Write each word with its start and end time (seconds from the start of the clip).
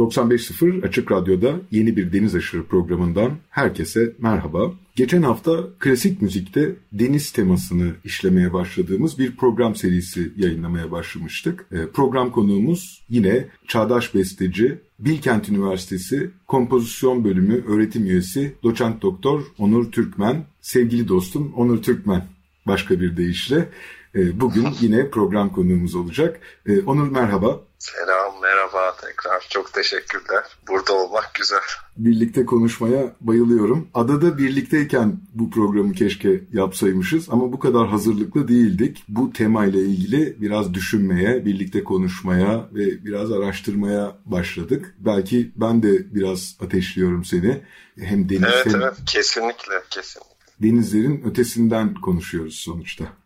95.0 0.00 0.86
Açık 0.86 1.12
Radyo'da 1.12 1.60
yeni 1.70 1.96
bir 1.96 2.12
Deniz 2.12 2.34
Aşırı 2.34 2.64
programından 2.64 3.32
herkese 3.50 4.12
merhaba. 4.18 4.72
Geçen 4.96 5.22
hafta 5.22 5.68
klasik 5.78 6.22
müzikte 6.22 6.76
deniz 6.92 7.30
temasını 7.30 7.92
işlemeye 8.04 8.52
başladığımız 8.52 9.18
bir 9.18 9.36
program 9.36 9.74
serisi 9.74 10.32
yayınlamaya 10.36 10.90
başlamıştık. 10.90 11.66
E, 11.72 11.86
program 11.86 12.30
konuğumuz 12.30 13.02
yine 13.08 13.48
çağdaş 13.68 14.14
besteci, 14.14 14.78
Bilkent 14.98 15.48
Üniversitesi 15.48 16.30
Kompozisyon 16.46 17.24
Bölümü 17.24 17.64
öğretim 17.66 18.06
üyesi 18.06 18.54
doçent 18.62 19.02
doktor 19.02 19.42
Onur 19.58 19.92
Türkmen. 19.92 20.44
Sevgili 20.60 21.08
dostum 21.08 21.52
Onur 21.56 21.82
Türkmen 21.82 22.24
başka 22.66 23.00
bir 23.00 23.16
deyişle 23.16 23.68
e, 24.14 24.40
bugün 24.40 24.66
yine 24.80 25.10
program 25.10 25.52
konuğumuz 25.52 25.94
olacak. 25.94 26.40
E, 26.66 26.80
Onur 26.80 27.10
merhaba. 27.10 27.60
Selam, 27.80 28.40
merhaba 28.42 28.96
tekrar. 29.00 29.46
Çok 29.50 29.72
teşekkürler. 29.72 30.44
Burada 30.68 30.92
olmak 30.92 31.34
güzel. 31.34 31.60
Birlikte 31.96 32.46
konuşmaya 32.46 33.16
bayılıyorum. 33.20 33.88
Adada 33.94 34.38
birlikteyken 34.38 35.20
bu 35.34 35.50
programı 35.50 35.92
keşke 35.92 36.40
yapsaymışız 36.52 37.26
ama 37.30 37.52
bu 37.52 37.58
kadar 37.58 37.88
hazırlıklı 37.88 38.48
değildik. 38.48 39.04
Bu 39.08 39.32
temayla 39.32 39.80
ilgili 39.80 40.36
biraz 40.40 40.74
düşünmeye, 40.74 41.44
birlikte 41.44 41.84
konuşmaya 41.84 42.68
ve 42.72 43.04
biraz 43.04 43.32
araştırmaya 43.32 44.16
başladık. 44.24 44.94
Belki 44.98 45.52
ben 45.56 45.82
de 45.82 46.14
biraz 46.14 46.56
ateşliyorum 46.60 47.24
seni. 47.24 47.60
Hem 48.00 48.28
deniz 48.28 48.42
evet, 48.54 48.66
hem 48.66 48.82
evet, 48.82 48.94
kesinlikle, 49.06 49.74
kesinlikle. 49.90 50.34
denizlerin 50.62 51.22
ötesinden 51.24 51.94
konuşuyoruz 51.94 52.56
sonuçta. 52.56 53.19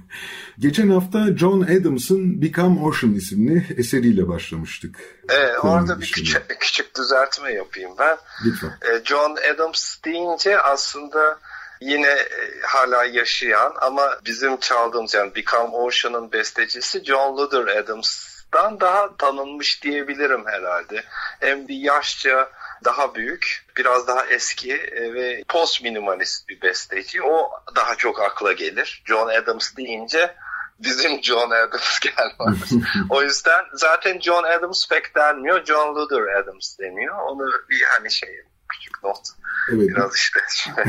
Geçen 0.60 0.90
hafta 0.90 1.38
John 1.38 1.62
Adams'ın 1.62 2.42
Become 2.42 2.82
Ocean 2.82 3.14
isimli 3.14 3.76
eseriyle 3.78 4.28
başlamıştık. 4.28 5.00
Evet, 5.30 5.56
orada 5.64 6.02
bir 6.02 6.12
küçük, 6.12 6.60
küçük 6.60 6.96
düzeltme 6.98 7.54
yapayım 7.54 7.92
ben. 8.00 8.18
Lütfen. 8.46 8.70
E, 8.70 9.06
John 9.06 9.38
Adams 9.54 9.96
deyince 10.06 10.60
aslında 10.60 11.40
yine 11.82 12.08
e, 12.08 12.62
hala 12.64 13.06
yaşayan 13.06 13.74
ama 13.82 14.20
bizim 14.26 14.58
çaldığımız 14.58 15.14
yani 15.14 15.36
Become 15.36 15.76
Ocean'ın 15.76 16.32
bestecisi 16.32 17.04
John 17.06 17.38
Luther 17.38 17.78
Adams'dan 17.78 18.80
daha 18.80 19.16
tanınmış 19.18 19.84
diyebilirim 19.84 20.46
herhalde. 20.46 21.04
Hem 21.40 21.68
bir 21.68 21.76
yaşça 21.76 22.50
daha 22.86 23.16
büyük, 23.16 23.66
biraz 23.78 24.08
daha 24.08 24.26
eski 24.26 24.74
e, 24.74 25.14
ve 25.14 25.44
post 25.48 25.84
minimalist 25.84 26.50
bir 26.50 26.62
besteci. 26.62 27.24
O 27.24 27.50
daha 27.76 27.96
çok 27.96 28.22
akla 28.22 28.52
gelir. 28.52 29.04
John 29.06 29.28
Adams 29.28 29.76
deyince 29.78 30.36
bizim 30.80 31.24
John 31.24 31.52
Adams 31.52 32.00
gelmez. 32.02 32.72
o 33.10 33.24
yüzden 33.24 33.66
zaten 33.74 34.20
John 34.20 34.44
Adams 34.44 34.88
pek 34.90 35.16
denmiyor. 35.16 35.66
John 35.66 35.96
Luther 35.96 36.42
Adams 36.42 36.80
deniyor. 36.80 37.16
Onu 37.28 37.46
bir 37.70 37.82
hani 37.82 38.12
şey 38.12 38.30
küçük 38.70 39.04
not. 39.04 39.28
Evet. 39.70 39.90
Biraz 39.90 40.16
işte. 40.16 40.40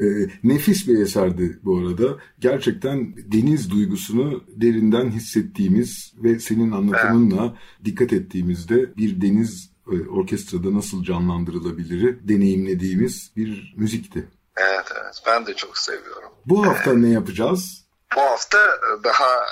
E, 0.00 0.06
nefis 0.44 0.88
bir 0.88 0.98
eserdi 0.98 1.58
bu 1.62 1.78
arada. 1.78 2.16
Gerçekten 2.38 3.14
deniz 3.16 3.70
duygusunu 3.70 4.44
derinden 4.48 5.10
hissettiğimiz 5.10 6.14
ve 6.16 6.38
senin 6.38 6.72
anlatımınla 6.72 7.56
dikkat 7.84 8.12
ettiğimizde 8.12 8.96
bir 8.96 9.20
deniz 9.20 9.67
orkestrada 10.10 10.74
nasıl 10.76 11.04
canlandırılabilir 11.04 12.16
deneyimlediğimiz 12.28 13.30
bir 13.36 13.74
müzikti. 13.76 14.28
evet 14.56 14.86
evet 15.02 15.22
ben 15.26 15.46
de 15.46 15.54
çok 15.54 15.78
seviyorum. 15.78 16.30
Bu 16.46 16.66
hafta 16.66 16.92
ne 16.94 17.08
yapacağız? 17.08 17.84
Bu 18.16 18.20
hafta 18.20 18.58
daha 19.04 19.28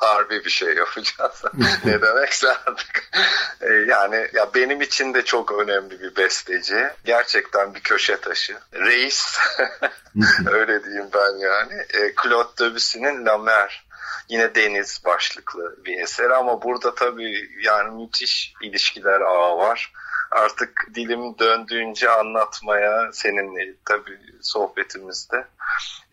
harbi 0.00 0.44
bir 0.44 0.50
şey 0.50 0.74
yapacağız. 0.74 1.42
ne 1.84 2.02
demekse 2.02 2.48
artık. 2.48 3.10
E, 3.60 3.66
Yani 3.72 4.26
ya 4.34 4.50
benim 4.54 4.80
için 4.80 5.14
de 5.14 5.24
çok 5.24 5.52
önemli 5.52 6.00
bir 6.00 6.16
besteci. 6.16 6.76
Gerçekten 7.04 7.74
bir 7.74 7.80
köşe 7.80 8.16
taşı. 8.20 8.56
Reis. 8.74 9.38
Öyle 10.52 10.84
diyeyim 10.84 11.06
ben 11.14 11.38
yani. 11.38 11.72
E, 11.94 12.14
Claude 12.22 12.64
Debussy'nin 12.64 13.26
La 13.26 13.38
Mer. 13.38 13.86
Yine 14.28 14.54
deniz 14.54 15.02
başlıklı 15.04 15.84
bir 15.84 16.00
eser 16.00 16.30
ama 16.30 16.62
burada 16.62 16.94
tabii 16.94 17.50
yani 17.62 18.02
müthiş 18.02 18.54
ilişkiler 18.62 19.20
ağı 19.20 19.56
var. 19.56 19.92
Artık 20.30 20.86
dilim 20.94 21.38
döndüğünce 21.38 22.10
anlatmaya 22.10 23.12
seninle 23.12 23.74
tabii 23.84 24.18
sohbetimizde 24.42 25.46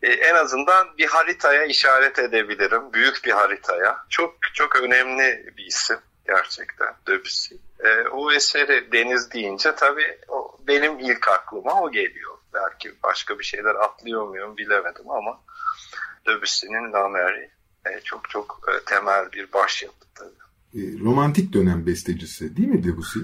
e, 0.03 0.07
en 0.11 0.35
azından 0.35 0.97
bir 0.97 1.07
haritaya 1.07 1.65
işaret 1.65 2.19
edebilirim. 2.19 2.93
Büyük 2.93 3.25
bir 3.25 3.31
haritaya. 3.31 4.05
Çok 4.09 4.35
çok 4.53 4.75
önemli 4.75 5.53
bir 5.57 5.65
isim 5.65 5.97
gerçekten 6.27 6.93
Debussy. 7.07 7.55
E, 7.83 8.07
o 8.07 8.31
eseri 8.31 8.91
deniz 8.91 9.31
deyince 9.31 9.75
tabii 9.75 10.17
o, 10.27 10.57
benim 10.67 10.99
ilk 10.99 11.27
aklıma 11.27 11.81
o 11.81 11.91
geliyor. 11.91 12.37
Belki 12.53 12.93
başka 13.03 13.39
bir 13.39 13.43
şeyler 13.43 13.75
atlıyor 13.75 14.27
muyum 14.27 14.57
bilemedim 14.57 15.09
ama 15.09 15.39
Debussy'nin 16.27 16.93
La 16.93 17.09
çok 18.03 18.29
çok 18.29 18.59
e, 18.67 18.85
temel 18.85 19.31
bir 19.31 19.53
başyapıt 19.53 20.07
tabii. 20.15 20.29
E, 20.75 20.99
romantik 20.99 21.53
dönem 21.53 21.85
bestecisi 21.85 22.57
değil 22.57 22.67
mi 22.67 22.83
Debussy? 22.83 23.19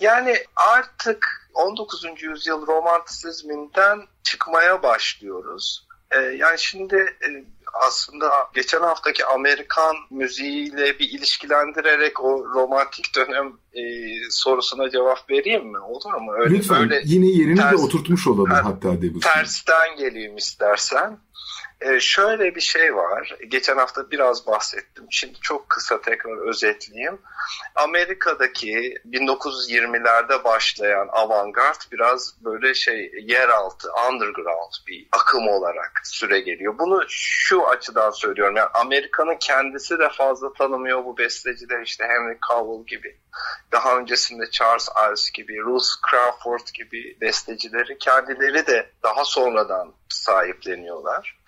Yani 0.00 0.36
artık 0.56 1.48
19. 1.54 2.04
yüzyıl 2.22 2.66
romantisizminden 2.66 4.00
çıkmaya 4.22 4.82
başlıyoruz. 4.82 5.86
Yani 6.38 6.58
şimdi 6.58 6.96
e, 6.96 7.28
aslında 7.86 8.30
geçen 8.54 8.80
haftaki 8.80 9.24
Amerikan 9.26 9.96
müziğiyle 10.10 10.98
bir 10.98 11.08
ilişkilendirerek 11.08 12.24
o 12.24 12.44
romantik 12.54 13.16
dönem 13.16 13.46
e, 13.74 13.82
sorusuna 14.30 14.90
cevap 14.90 15.30
vereyim 15.30 15.66
mi? 15.66 15.78
Olur 15.78 16.14
mu? 16.14 16.32
Öyle, 16.38 16.54
Lütfen 16.54 16.80
öyle 16.82 17.02
yine 17.04 17.26
yerini 17.26 17.56
de 17.56 17.60
ters- 17.62 17.84
oturtmuş 17.84 18.26
olalım 18.26 18.50
Ha, 18.50 18.60
hatta 18.64 19.02
Debussy. 19.02 19.28
tersten 19.28 19.96
geleyim 19.98 20.36
istersen. 20.36 21.18
Ee, 21.84 22.00
şöyle 22.00 22.54
bir 22.54 22.60
şey 22.60 22.96
var. 22.96 23.36
Geçen 23.48 23.76
hafta 23.76 24.10
biraz 24.10 24.46
bahsettim. 24.46 25.06
Şimdi 25.10 25.34
çok 25.40 25.68
kısa 25.68 26.00
tekrar 26.00 26.48
özetleyeyim. 26.48 27.18
Amerika'daki 27.74 28.94
1920'lerde 29.10 30.44
başlayan 30.44 31.08
avantgard 31.12 31.80
biraz 31.92 32.44
böyle 32.44 32.74
şey 32.74 33.12
yeraltı, 33.22 33.88
underground 34.10 34.72
bir 34.86 35.08
akım 35.12 35.48
olarak 35.48 36.00
süre 36.04 36.40
geliyor. 36.40 36.78
Bunu 36.78 37.04
şu 37.08 37.68
açıdan 37.68 38.10
söylüyorum. 38.10 38.56
Yani 38.56 38.68
Amerika'nın 38.74 39.36
kendisi 39.40 39.98
de 39.98 40.08
fazla 40.08 40.52
tanımıyor 40.52 41.04
bu 41.04 41.18
besteciler 41.18 41.80
işte 41.80 42.04
Henry 42.04 42.38
Cowell 42.48 42.86
gibi. 42.86 43.16
Daha 43.72 43.98
öncesinde 43.98 44.50
Charles 44.50 44.88
Ives 45.08 45.30
gibi, 45.30 45.60
Ruth 45.60 45.88
Crawford 46.10 46.66
gibi 46.74 47.16
bestecileri 47.20 47.98
kendileri 47.98 48.66
de 48.66 48.90
daha 49.02 49.24
sonradan 49.24 49.94
sahipleniyorlar. 50.08 51.38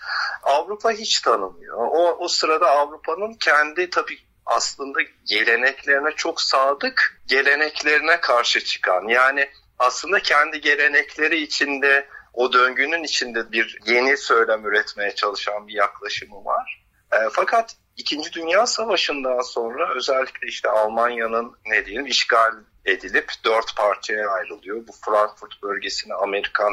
Avrupa 0.43 0.91
hiç 0.91 1.21
tanımıyor. 1.21 1.77
O, 1.77 2.17
o 2.19 2.29
sırada 2.29 2.71
Avrupa'nın 2.71 3.35
kendi 3.35 3.91
tabii 3.91 4.19
aslında 4.47 4.99
geleneklerine 5.25 6.11
çok 6.17 6.41
sadık, 6.41 7.23
geleneklerine 7.27 8.21
karşı 8.21 8.65
çıkan 8.65 9.09
yani 9.09 9.49
aslında 9.79 10.21
kendi 10.21 10.61
gelenekleri 10.61 11.41
içinde 11.41 12.09
o 12.33 12.53
döngünün 12.53 13.05
içinde 13.05 13.53
bir 13.53 13.79
yeni 13.87 14.17
söylem 14.17 14.67
üretmeye 14.67 15.15
çalışan 15.15 15.69
bir 15.69 15.75
yaklaşımı 15.75 16.45
var. 16.45 16.85
E, 17.13 17.17
fakat 17.33 17.77
İkinci 17.97 18.33
Dünya 18.33 18.67
Savaşı'ndan 18.67 19.41
sonra 19.41 19.95
özellikle 19.95 20.49
işte 20.49 20.71
Almanya'nın 20.71 21.53
ne 21.67 21.87
diyelim 21.87 22.07
işgal 22.07 22.53
edilip 22.85 23.33
dört 23.45 23.77
parçaya 23.77 24.31
ayrılıyor. 24.31 24.87
Bu 24.87 24.93
Frankfurt 25.05 25.63
bölgesini 25.63 26.15
Amerikan 26.15 26.73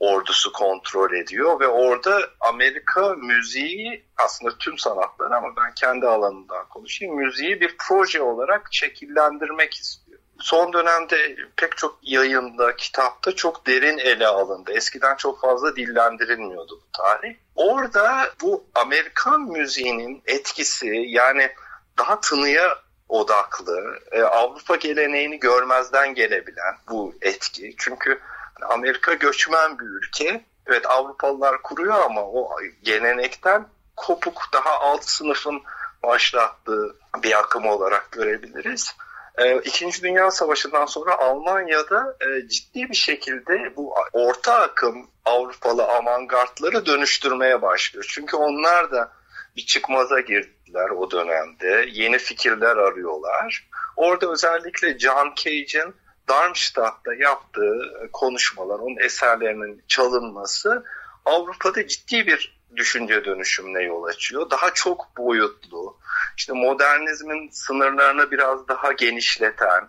ordusu 0.00 0.52
kontrol 0.52 1.12
ediyor 1.12 1.60
ve 1.60 1.66
orada 1.66 2.20
Amerika 2.40 3.14
müziği 3.14 4.04
aslında 4.16 4.58
tüm 4.58 4.78
sanatları 4.78 5.36
ama 5.36 5.56
ben 5.56 5.74
kendi 5.74 6.06
alanımdan 6.06 6.68
konuşayım 6.68 7.16
müziği 7.16 7.60
bir 7.60 7.76
proje 7.78 8.22
olarak 8.22 8.68
şekillendirmek 8.70 9.74
istiyor. 9.74 10.07
Son 10.40 10.72
dönemde 10.72 11.36
pek 11.56 11.76
çok 11.76 11.98
yayında, 12.02 12.76
kitapta 12.76 13.36
çok 13.36 13.66
derin 13.66 13.98
ele 13.98 14.26
alındı. 14.26 14.72
Eskiden 14.72 15.16
çok 15.16 15.40
fazla 15.40 15.76
dillendirilmiyordu 15.76 16.80
bu 16.80 17.02
tarih. 17.02 17.34
Orada 17.56 18.30
bu 18.42 18.64
Amerikan 18.74 19.40
müziğinin 19.40 20.22
etkisi 20.26 20.86
yani 21.08 21.50
daha 21.98 22.20
tınıya 22.20 22.78
odaklı, 23.08 23.98
e, 24.12 24.22
Avrupa 24.22 24.76
geleneğini 24.76 25.40
görmezden 25.40 26.14
gelebilen 26.14 26.74
bu 26.90 27.14
etki. 27.22 27.74
Çünkü 27.78 28.20
Amerika 28.62 29.14
göçmen 29.14 29.78
bir 29.78 29.84
ülke. 29.84 30.44
Evet 30.66 30.86
Avrupalılar 30.86 31.62
kuruyor 31.62 32.02
ama 32.04 32.22
o 32.22 32.56
gelenekten 32.82 33.66
kopuk 33.96 34.42
daha 34.52 34.80
alt 34.80 35.04
sınıfın 35.04 35.62
başlattığı 36.02 36.96
bir 37.22 37.38
akım 37.38 37.66
olarak 37.66 38.12
görebiliriz. 38.12 38.94
Ee, 39.38 39.60
İkinci 39.64 40.02
Dünya 40.02 40.30
Savaşı'ndan 40.30 40.86
sonra 40.86 41.18
Almanya'da 41.18 42.16
e, 42.20 42.48
ciddi 42.48 42.88
bir 42.88 42.96
şekilde 42.96 43.76
bu 43.76 43.94
orta 44.12 44.54
akım 44.54 45.10
Avrupalı 45.24 45.84
avantgardları 45.84 46.86
dönüştürmeye 46.86 47.62
başlıyor. 47.62 48.06
Çünkü 48.08 48.36
onlar 48.36 48.90
da 48.90 49.12
bir 49.56 49.66
çıkmaza 49.66 50.20
girdiler 50.20 50.90
o 50.90 51.10
dönemde. 51.10 51.86
Yeni 51.92 52.18
fikirler 52.18 52.76
arıyorlar. 52.76 53.68
Orada 53.96 54.32
özellikle 54.32 54.98
John 54.98 55.32
Cage'in 55.36 55.94
Darmstadt'ta 56.28 57.14
yaptığı 57.14 58.08
konuşmalar, 58.12 58.78
onun 58.78 59.04
eserlerinin 59.04 59.82
çalınması 59.88 60.84
Avrupa'da 61.24 61.86
ciddi 61.86 62.26
bir 62.26 62.58
düşünce 62.76 63.24
dönüşümüne 63.24 63.82
yol 63.82 64.04
açıyor. 64.04 64.50
Daha 64.50 64.74
çok 64.74 65.16
boyutlu, 65.16 65.96
işte 66.38 66.52
modernizmin 66.52 67.50
sınırlarını 67.52 68.30
biraz 68.30 68.68
daha 68.68 68.92
genişleten, 68.92 69.88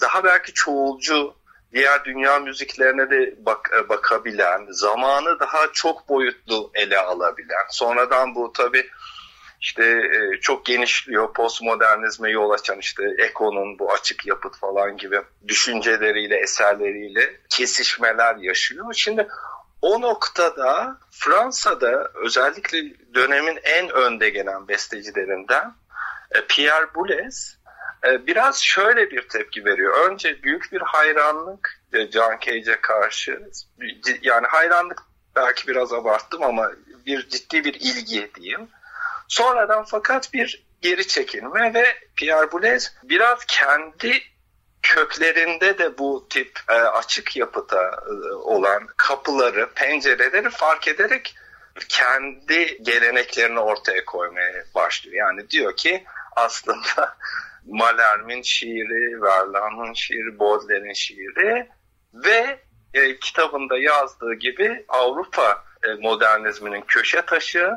daha 0.00 0.24
belki 0.24 0.52
çoğulcu 0.52 1.34
diğer 1.72 2.04
dünya 2.04 2.38
müziklerine 2.38 3.10
de 3.10 3.34
bak, 3.38 3.70
e, 3.78 3.88
bakabilen, 3.88 4.66
zamanı 4.70 5.40
daha 5.40 5.72
çok 5.72 6.08
boyutlu 6.08 6.70
ele 6.74 6.98
alabilen. 6.98 7.66
Sonradan 7.70 8.34
bu 8.34 8.52
tabii 8.52 8.90
işte 9.60 9.84
e, 9.84 10.40
çok 10.40 10.66
genişliyor 10.66 11.32
postmodernizme 11.32 12.30
yol 12.30 12.50
açan 12.50 12.78
işte 12.78 13.02
Eko'nun 13.18 13.78
bu 13.78 13.92
açık 13.92 14.26
yapıt 14.26 14.58
falan 14.58 14.96
gibi 14.96 15.20
düşünceleriyle, 15.48 16.36
eserleriyle 16.36 17.40
kesişmeler 17.48 18.36
yaşıyor. 18.36 18.94
Şimdi 18.94 19.28
o 19.82 20.00
noktada 20.00 20.98
Fransa'da 21.10 22.10
özellikle 22.14 22.78
dönemin 23.14 23.58
en 23.62 23.90
önde 23.90 24.30
gelen 24.30 24.68
bestecilerinden 24.68 25.74
Pierre 26.48 26.94
Boulez 26.94 27.58
e, 28.06 28.26
biraz 28.26 28.62
şöyle 28.62 29.10
bir 29.10 29.28
tepki 29.28 29.64
veriyor. 29.64 30.10
Önce 30.10 30.42
büyük 30.42 30.72
bir 30.72 30.80
hayranlık 30.80 31.80
e, 31.92 32.10
John 32.10 32.38
Cage'e 32.40 32.80
karşı. 32.80 33.40
Yani 34.22 34.46
hayranlık 34.46 35.02
belki 35.36 35.68
biraz 35.68 35.92
abarttım 35.92 36.42
ama 36.42 36.70
bir 37.06 37.28
ciddi 37.28 37.64
bir 37.64 37.74
ilgi 37.74 38.34
diyeyim. 38.34 38.68
Sonradan 39.28 39.84
fakat 39.84 40.32
bir 40.32 40.64
geri 40.82 41.06
çekilme 41.06 41.74
ve 41.74 41.84
Pierre 42.16 42.52
Boulez 42.52 42.96
biraz 43.02 43.44
kendi 43.44 44.22
köklerinde 44.82 45.78
de 45.78 45.98
bu 45.98 46.26
tip 46.30 46.60
e, 46.68 46.74
açık 46.74 47.36
yapıda 47.36 48.02
e, 48.06 48.32
olan 48.32 48.86
kapıları, 48.96 49.70
pencereleri 49.74 50.50
fark 50.50 50.88
ederek 50.88 51.34
kendi 51.88 52.82
geleneklerini 52.82 53.58
ortaya 53.58 54.04
koymaya 54.04 54.64
başlıyor. 54.74 55.16
Yani 55.16 55.50
diyor 55.50 55.76
ki 55.76 56.04
aslında 56.36 57.16
Malherm'in 57.66 58.42
şiiri, 58.42 59.22
Verlaine'ın 59.22 59.92
şiiri, 59.92 60.38
Baudelaire'in 60.38 60.92
şiiri 60.92 61.68
ve 62.14 62.60
e, 62.94 63.18
kitabında 63.18 63.78
yazdığı 63.78 64.34
gibi 64.34 64.84
Avrupa 64.88 65.64
e, 65.82 65.94
modernizminin 65.94 66.80
köşe 66.80 67.22
taşı, 67.22 67.70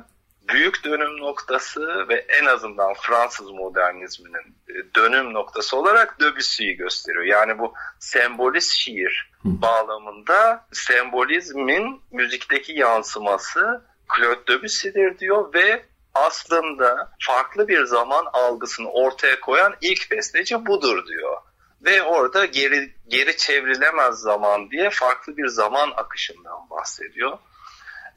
büyük 0.49 0.83
dönüm 0.83 1.17
noktası 1.17 2.09
ve 2.09 2.25
en 2.29 2.45
azından 2.45 2.93
Fransız 2.93 3.51
modernizminin 3.51 4.55
e, 4.69 4.73
dönüm 4.95 5.33
noktası 5.33 5.77
olarak 5.77 6.19
Debussy'yi 6.21 6.75
gösteriyor. 6.75 7.23
Yani 7.23 7.59
bu 7.59 7.73
sembolist 7.99 8.73
şiir 8.73 9.31
bağlamında 9.43 10.65
sembolizmin 10.71 12.01
müzikteki 12.11 12.73
yansıması 12.73 13.81
Claude 14.17 14.47
Debussy'dir 14.47 15.19
diyor 15.19 15.53
ve 15.53 15.85
aslında 16.13 17.11
farklı 17.19 17.67
bir 17.67 17.85
zaman 17.85 18.25
algısını 18.33 18.91
ortaya 18.91 19.39
koyan 19.39 19.75
ilk 19.81 20.11
besteci 20.11 20.65
budur 20.65 21.07
diyor. 21.07 21.37
Ve 21.81 22.03
orada 22.03 22.45
geri, 22.45 22.95
geri 23.07 23.37
çevrilemez 23.37 24.15
zaman 24.15 24.71
diye 24.71 24.89
farklı 24.89 25.37
bir 25.37 25.47
zaman 25.47 25.93
akışından 25.95 26.69
bahsediyor. 26.69 27.37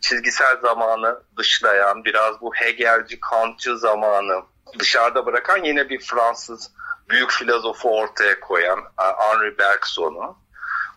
Çizgisel 0.00 0.56
zamanı 0.62 1.22
dışlayan, 1.36 2.04
biraz 2.04 2.40
bu 2.40 2.54
Hegelci, 2.54 3.20
Kantçı 3.20 3.78
zamanı 3.78 4.42
dışarıda 4.78 5.26
bırakan 5.26 5.64
yine 5.64 5.88
bir 5.88 6.00
Fransız 6.00 6.70
büyük 7.08 7.30
filozofu 7.30 7.98
ortaya 7.98 8.40
koyan 8.40 8.80
Henri 8.96 9.58
Bergson'u. 9.58 10.38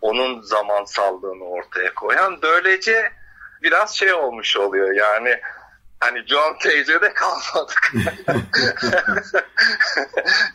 Onun 0.01 0.41
zamansallığını 0.41 1.43
ortaya 1.43 1.93
koyan. 1.93 2.41
Böylece 2.41 3.11
biraz 3.63 3.95
şey 3.95 4.13
olmuş 4.13 4.57
oluyor 4.57 4.95
yani 4.95 5.39
hani 5.99 6.27
John 6.27 6.57
Cage'e 6.63 7.13
kalmadık. 7.13 7.93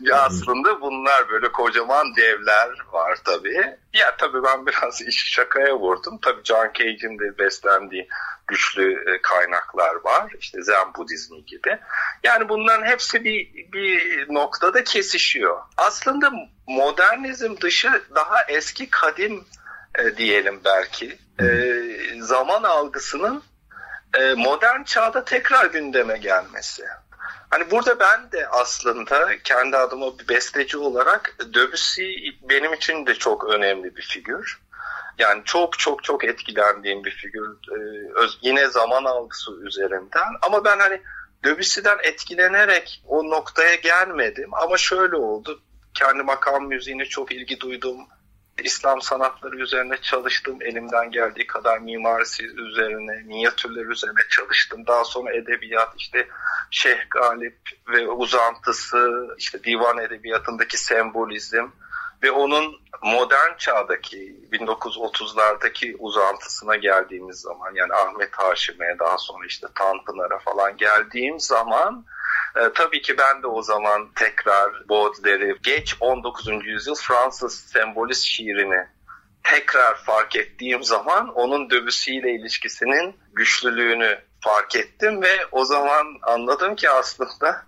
ya 0.00 0.22
aslında 0.22 0.80
bunlar 0.80 1.28
böyle 1.28 1.52
kocaman 1.52 2.16
devler 2.16 2.70
var 2.92 3.18
tabii. 3.24 3.76
Ya 3.92 4.16
tabii 4.16 4.42
ben 4.42 4.66
biraz 4.66 5.02
işi 5.02 5.32
şakaya 5.32 5.78
vurdum. 5.78 6.18
Tabii 6.22 6.44
John 6.44 6.70
Cage'in 6.74 7.18
de 7.18 7.38
beslendiği 7.38 8.08
güçlü 8.46 8.92
e, 8.92 9.22
kaynaklar 9.22 9.94
var. 10.04 10.32
İşte 10.38 10.62
Zen 10.62 10.94
Budizmi 10.94 11.44
gibi. 11.44 11.78
Yani 12.24 12.48
bunların 12.48 12.86
hepsi 12.86 13.24
bir, 13.24 13.72
bir 13.72 14.26
noktada 14.34 14.84
kesişiyor. 14.84 15.62
Aslında 15.76 16.32
modernizm 16.66 17.56
dışı 17.60 18.02
daha 18.14 18.42
eski 18.48 18.90
kadim 18.90 19.44
e, 19.98 20.16
diyelim 20.16 20.60
belki. 20.64 21.18
E, 21.40 21.46
zaman 22.20 22.62
algısının 22.62 23.42
e, 24.18 24.34
modern 24.34 24.82
çağda 24.82 25.24
tekrar 25.24 25.66
gündeme 25.66 26.18
gelmesi. 26.18 26.84
Hani 27.50 27.70
burada 27.70 28.00
ben 28.00 28.32
de 28.32 28.48
aslında 28.48 29.38
kendi 29.44 29.76
adıma 29.76 30.18
bir 30.18 30.28
besteci 30.28 30.78
olarak 30.78 31.36
Debussy 31.54 32.14
benim 32.42 32.72
için 32.72 33.06
de 33.06 33.14
çok 33.14 33.44
önemli 33.44 33.96
bir 33.96 34.02
figür. 34.02 34.60
Yani 35.18 35.42
çok 35.44 35.78
çok 35.78 36.04
çok 36.04 36.24
etkilendiğim 36.24 37.04
bir 37.04 37.10
figür. 37.10 37.50
Ee, 37.50 38.28
yine 38.42 38.66
zaman 38.66 39.04
algısı 39.04 39.52
üzerinden. 39.62 40.28
Ama 40.42 40.64
ben 40.64 40.78
hani 40.78 41.00
Debussy'den 41.44 41.98
etkilenerek 42.02 43.02
o 43.06 43.30
noktaya 43.30 43.74
gelmedim. 43.74 44.54
Ama 44.54 44.76
şöyle 44.76 45.16
oldu. 45.16 45.60
Kendi 45.94 46.22
makam 46.22 46.66
müziğine 46.66 47.04
çok 47.04 47.32
ilgi 47.32 47.60
duydum. 47.60 47.96
İslam 48.62 49.02
sanatları 49.02 49.56
üzerine 49.56 49.96
çalıştım. 49.96 50.58
Elimden 50.60 51.10
geldiği 51.10 51.46
kadar 51.46 51.78
mimarisi 51.78 52.46
üzerine, 52.46 53.22
minyatürler 53.22 53.86
üzerine 53.86 54.20
çalıştım. 54.30 54.86
Daha 54.86 55.04
sonra 55.04 55.32
edebiyat, 55.32 55.92
işte 55.96 56.28
Şeyh 56.70 57.10
Galip 57.10 57.58
ve 57.88 58.08
uzantısı, 58.08 59.28
işte 59.38 59.64
divan 59.64 59.98
edebiyatındaki 59.98 60.78
sembolizm 60.78 61.66
ve 62.22 62.30
onun 62.30 62.80
modern 63.02 63.56
çağdaki 63.58 64.36
1930'lardaki 64.52 65.96
uzantısına 65.98 66.76
geldiğimiz 66.76 67.40
zaman 67.40 67.74
yani 67.74 67.92
Ahmet 67.92 68.34
Haşim'e 68.34 68.98
daha 68.98 69.18
sonra 69.18 69.46
işte 69.46 69.66
Tanpınar'a 69.74 70.38
falan 70.38 70.76
geldiğim 70.76 71.40
zaman 71.40 72.04
e, 72.56 72.72
tabii 72.74 73.02
ki 73.02 73.18
ben 73.18 73.42
de 73.42 73.46
o 73.46 73.62
zaman 73.62 74.08
tekrar 74.14 74.88
Baudelaire'i 74.88 75.56
geç 75.62 75.96
19. 76.00 76.48
yüzyıl 76.64 76.94
Fransız 76.94 77.54
sembolist 77.54 78.24
şiirini 78.24 78.86
tekrar 79.42 79.94
fark 79.94 80.36
ettiğim 80.36 80.82
zaman 80.82 81.28
onun 81.28 81.70
Debussy 81.70 82.16
ile 82.16 82.30
ilişkisinin 82.30 83.16
güçlülüğünü 83.32 84.18
fark 84.40 84.76
ettim 84.76 85.22
ve 85.22 85.46
o 85.52 85.64
zaman 85.64 86.06
anladım 86.22 86.76
ki 86.76 86.90
aslında 86.90 87.62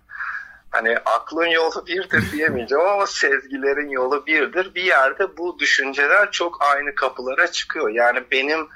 hani 0.71 0.97
aklın 1.05 1.45
yolu 1.45 1.85
birdir 1.87 2.31
diyemeyeceğim 2.31 2.85
ama 2.85 3.07
sezgilerin 3.07 3.89
yolu 3.89 4.25
birdir. 4.25 4.75
Bir 4.75 4.83
yerde 4.83 5.37
bu 5.37 5.59
düşünceler 5.59 6.31
çok 6.31 6.57
aynı 6.61 6.95
kapılara 6.95 7.51
çıkıyor. 7.51 7.89
Yani 7.89 8.23
benim 8.31 8.67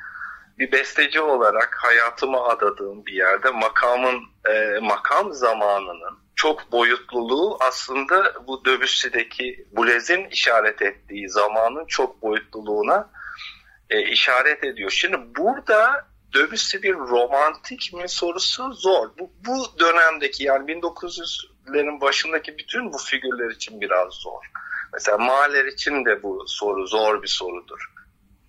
bir 0.60 0.72
besteci 0.72 1.22
olarak 1.22 1.78
hayatımı 1.82 2.44
adadığım 2.44 3.06
bir 3.06 3.14
yerde 3.14 3.50
makamın 3.50 4.31
e, 4.50 4.80
makam 4.82 5.34
zamanının 5.34 6.20
çok 6.36 6.72
boyutluluğu 6.72 7.58
aslında 7.60 8.34
bu 8.48 8.66
Debussy'deki 8.66 9.68
Blez'in 9.78 10.26
işaret 10.26 10.82
ettiği 10.82 11.30
zamanın 11.30 11.86
çok 11.86 12.22
boyutluluğuna 12.22 13.10
e, 13.90 14.02
işaret 14.02 14.64
ediyor. 14.64 14.92
Şimdi 14.92 15.18
burada 15.38 16.12
Debussy 16.34 16.78
bir 16.78 16.94
romantik 16.94 17.94
mi 17.94 18.10
sorusu 18.10 18.74
zor. 18.74 19.10
Bu, 19.20 19.32
bu 19.46 19.80
dönemdeki 19.80 20.44
yani 20.44 20.72
1900'lerin 20.72 22.02
başındaki 22.02 22.58
bütün 22.58 22.94
bu 22.94 22.98
figürler 22.98 23.52
için 23.56 23.82
biraz 23.82 24.14
zor. 24.14 24.52
Mesela 24.94 25.18
Mahler 25.18 25.66
için 25.66 26.06
de 26.06 26.24
bu 26.24 26.44
soru 26.48 26.88
zor 26.88 27.24
bir 27.24 27.28
sorudur. 27.28 27.91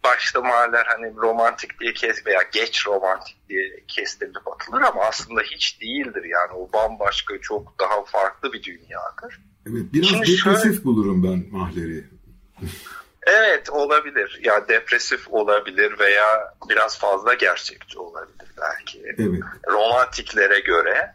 Başta 0.05 0.41
mahaller 0.41 0.87
hani 0.87 1.17
romantik 1.17 1.81
diye 1.81 1.93
kes 1.93 2.27
veya 2.27 2.43
geç 2.53 2.87
romantik 2.87 3.37
diye 3.49 3.85
kestirilip 3.89 4.49
atılır 4.49 4.81
ama 4.81 5.05
aslında 5.05 5.41
hiç 5.41 5.81
değildir 5.81 6.25
yani 6.25 6.53
o 6.53 6.73
bambaşka 6.73 7.41
çok 7.41 7.79
daha 7.81 8.05
farklı 8.05 8.53
bir 8.53 8.63
dünyadır. 8.63 9.41
Evet 9.67 9.83
biraz 9.93 10.09
Şimdi 10.09 10.23
depresif 10.23 10.63
şöyle, 10.63 10.85
bulurum 10.85 11.25
ben 11.25 11.59
Mahler'i. 11.59 12.05
evet 13.27 13.71
olabilir 13.71 14.41
ya 14.43 14.53
yani 14.55 14.69
depresif 14.69 15.29
olabilir 15.31 15.99
veya 15.99 16.55
biraz 16.69 16.99
fazla 16.99 17.35
gerçekçi 17.35 17.99
olabilir 17.99 18.49
belki. 18.61 19.03
Evet. 19.19 19.43
Romantiklere 19.69 20.61
göre 20.61 21.15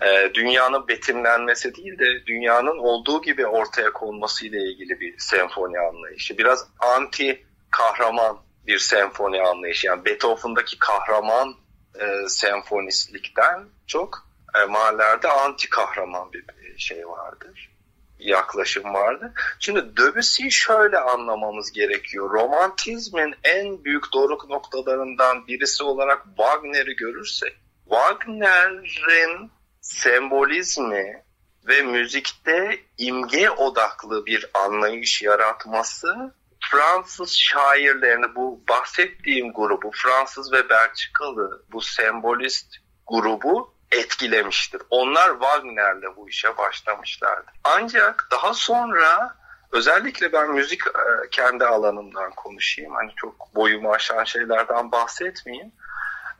e, 0.00 0.34
dünyanın 0.34 0.88
betimlenmesi 0.88 1.74
değil 1.74 1.98
de 1.98 2.26
dünyanın 2.26 2.78
olduğu 2.78 3.22
gibi 3.22 3.46
ortaya 3.46 3.92
konması 3.92 4.46
ile 4.46 4.58
ilgili 4.62 5.00
bir 5.00 5.14
senfoni 5.18 5.78
anlayışı. 5.78 6.38
Biraz 6.38 6.68
anti 6.78 7.47
kahraman 7.70 8.38
bir 8.66 8.78
senfoni 8.78 9.42
anlayışı. 9.42 9.86
Yani 9.86 10.04
Beethoven'daki 10.04 10.78
kahraman 10.78 11.54
e, 12.00 12.28
senfonistlikten 12.28 13.68
çok 13.86 14.28
e, 14.54 14.64
mahallerde 14.64 15.28
anti 15.28 15.70
kahraman 15.70 16.32
bir 16.32 16.44
şey 16.78 17.08
vardır. 17.08 17.70
Yaklaşım 18.18 18.94
vardı. 18.94 19.32
Şimdi 19.58 19.96
Debussy'yi 19.96 20.52
şöyle 20.52 20.98
anlamamız 20.98 21.72
gerekiyor. 21.72 22.30
Romantizmin 22.30 23.34
en 23.44 23.84
büyük 23.84 24.12
doruk 24.12 24.48
noktalarından 24.48 25.46
birisi 25.46 25.82
olarak 25.82 26.24
Wagner'i 26.36 26.96
görürsek, 26.96 27.56
Wagner'in 27.88 29.50
sembolizmi 29.80 31.22
ve 31.68 31.82
müzikte 31.82 32.80
imge 32.98 33.50
odaklı 33.50 34.26
bir 34.26 34.50
anlayış 34.54 35.22
yaratması 35.22 36.34
Fransız 36.70 37.36
şairlerini 37.36 38.34
bu 38.34 38.60
bahsettiğim 38.68 39.52
grubu 39.52 39.90
Fransız 39.94 40.52
ve 40.52 40.68
Belçikalı 40.68 41.62
bu 41.72 41.80
sembolist 41.80 42.76
grubu 43.06 43.74
etkilemiştir. 43.92 44.82
Onlar 44.90 45.30
Wagner'le 45.30 46.16
bu 46.16 46.28
işe 46.28 46.56
başlamışlardı. 46.56 47.50
Ancak 47.64 48.28
daha 48.30 48.54
sonra 48.54 49.36
özellikle 49.72 50.32
ben 50.32 50.50
müzik 50.50 50.80
e, 50.86 51.30
kendi 51.30 51.64
alanımdan 51.64 52.30
konuşayım. 52.30 52.94
Hani 52.94 53.12
çok 53.16 53.54
boyumu 53.54 53.92
aşan 53.92 54.24
şeylerden 54.24 54.92
bahsetmeyeyim. 54.92 55.72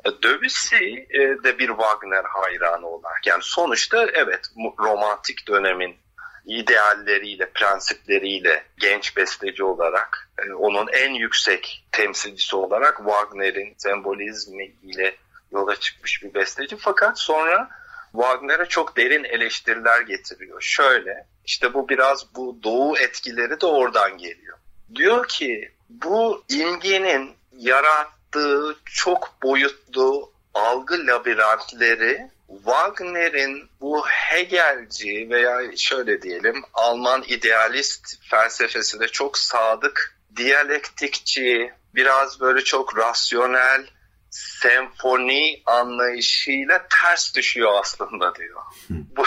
E, 0.04 0.10
Debussy 0.22 0.94
e, 1.10 1.20
de 1.44 1.58
bir 1.58 1.68
Wagner 1.68 2.24
hayranı 2.24 2.86
olarak 2.86 3.26
yani 3.26 3.42
sonuçta 3.42 4.06
evet 4.12 4.46
romantik 4.78 5.48
dönemin 5.48 5.96
idealleriyle, 6.48 7.50
prensipleriyle 7.50 8.64
genç 8.78 9.16
besteci 9.16 9.64
olarak 9.64 10.30
e, 10.38 10.52
onun 10.52 10.88
en 10.92 11.14
yüksek 11.14 11.84
temsilcisi 11.92 12.56
olarak 12.56 12.96
Wagner'in 12.96 13.74
sembolizmi 13.78 14.72
ile 14.82 15.16
yola 15.52 15.76
çıkmış 15.76 16.22
bir 16.22 16.34
besteci. 16.34 16.76
Fakat 16.76 17.18
sonra 17.18 17.68
Wagner'e 18.12 18.66
çok 18.66 18.96
derin 18.96 19.24
eleştiriler 19.24 20.00
getiriyor. 20.00 20.60
Şöyle, 20.60 21.26
işte 21.44 21.74
bu 21.74 21.88
biraz 21.88 22.34
bu 22.34 22.58
doğu 22.62 22.98
etkileri 22.98 23.60
de 23.60 23.66
oradan 23.66 24.18
geliyor. 24.18 24.58
Diyor 24.94 25.28
ki 25.28 25.72
bu 25.88 26.44
imgenin 26.48 27.36
yarattığı 27.52 28.76
çok 28.84 29.42
boyutlu 29.42 30.32
algı 30.54 31.06
labirentleri 31.06 32.30
Wagner'in 32.48 33.70
bu 33.80 34.06
Hegelci 34.08 35.26
veya 35.30 35.76
şöyle 35.76 36.22
diyelim 36.22 36.62
Alman 36.74 37.22
idealist 37.26 38.30
felsefesine 38.30 39.08
çok 39.08 39.38
sadık, 39.38 40.18
diyalektikçi, 40.36 41.72
biraz 41.94 42.40
böyle 42.40 42.64
çok 42.64 42.98
rasyonel, 42.98 43.86
senfoni 44.30 45.62
anlayışıyla 45.66 46.86
ters 47.00 47.34
düşüyor 47.34 47.72
aslında 47.80 48.34
diyor. 48.34 48.62
bu, 48.90 49.24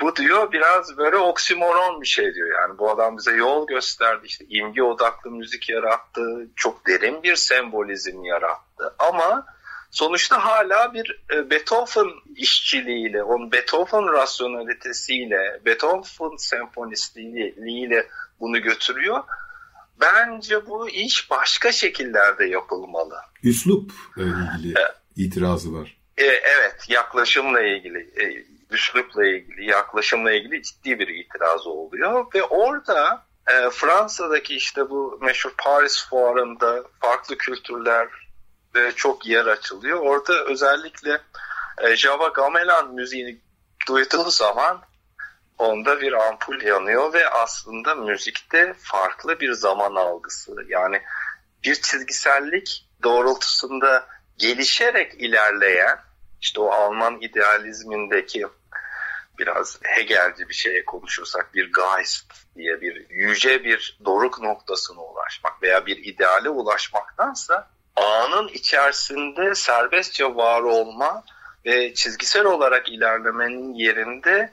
bu 0.00 0.16
diyor 0.16 0.52
biraz 0.52 0.96
böyle 0.96 1.16
oksimoron 1.16 2.00
bir 2.00 2.06
şey 2.06 2.34
diyor 2.34 2.60
yani. 2.60 2.78
Bu 2.78 2.90
adam 2.90 3.18
bize 3.18 3.32
yol 3.32 3.66
gösterdi 3.66 4.26
işte 4.26 4.44
imge 4.48 4.82
odaklı 4.82 5.30
müzik 5.30 5.68
yarattı, 5.68 6.48
çok 6.56 6.86
derin 6.86 7.22
bir 7.22 7.36
sembolizm 7.36 8.24
yarattı 8.24 8.94
ama 8.98 9.46
sonuçta 9.90 10.44
hala 10.44 10.94
bir 10.94 11.22
e, 11.34 11.50
Beethoven 11.50 12.10
işçiliğiyle, 12.36 13.22
onun 13.22 13.52
Beethoven 13.52 14.12
rasyonalitesiyle, 14.12 15.60
Beethoven 15.64 16.36
senfonistliğiyle 16.36 18.08
bunu 18.40 18.62
götürüyor. 18.62 19.24
Bence 20.00 20.66
bu 20.66 20.88
iş 20.88 21.30
başka 21.30 21.72
şekillerde 21.72 22.44
yapılmalı. 22.44 23.14
Üslup 23.42 23.92
ilgili 24.16 24.78
e, 24.78 24.82
itirazı 25.16 25.74
var. 25.74 25.98
E, 26.16 26.24
evet, 26.24 26.84
yaklaşımla 26.88 27.62
ilgili, 27.62 28.10
üslupla 28.70 29.26
ilgili, 29.26 29.70
yaklaşımla 29.70 30.32
ilgili 30.32 30.62
ciddi 30.62 30.98
bir 30.98 31.08
itirazı 31.08 31.70
oluyor 31.70 32.26
ve 32.34 32.42
orada 32.42 33.28
Fransa'daki 33.72 34.56
işte 34.56 34.90
bu 34.90 35.18
meşhur 35.22 35.50
Paris 35.58 36.08
fuarında 36.08 36.84
farklı 37.00 37.38
kültürler 37.38 38.08
ve 38.74 38.92
çok 38.92 39.26
yer 39.26 39.46
açılıyor. 39.46 39.98
Orada 39.98 40.44
özellikle 40.44 41.20
e, 41.78 41.96
Java 41.96 42.28
Gamelan 42.28 42.94
müziğini 42.94 43.38
duyduğu 43.88 44.30
zaman 44.30 44.82
onda 45.58 46.00
bir 46.00 46.12
ampul 46.12 46.62
yanıyor 46.62 47.12
ve 47.12 47.28
aslında 47.28 47.94
müzikte 47.94 48.74
farklı 48.78 49.40
bir 49.40 49.52
zaman 49.52 49.94
algısı 49.94 50.56
yani 50.68 51.02
bir 51.64 51.74
çizgisellik 51.74 52.88
doğrultusunda 53.02 54.06
gelişerek 54.36 55.14
ilerleyen 55.14 55.98
işte 56.40 56.60
o 56.60 56.70
Alman 56.70 57.20
idealizmindeki 57.20 58.46
biraz 59.38 59.78
Hegelci 59.82 60.48
bir 60.48 60.54
şeye 60.54 60.84
konuşursak 60.84 61.54
bir 61.54 61.72
Geist 61.72 62.32
diye 62.56 62.80
bir 62.80 63.10
yüce 63.10 63.64
bir 63.64 63.98
doruk 64.04 64.40
noktasına 64.40 65.00
ulaşmak 65.00 65.62
veya 65.62 65.86
bir 65.86 65.96
ideale 65.96 66.48
ulaşmaktansa 66.48 67.70
anın 68.04 68.48
içerisinde 68.48 69.54
serbestçe 69.54 70.24
var 70.24 70.62
olma 70.62 71.24
ve 71.66 71.94
çizgisel 71.94 72.44
olarak 72.44 72.88
ilerlemenin 72.88 73.74
yerinde 73.74 74.52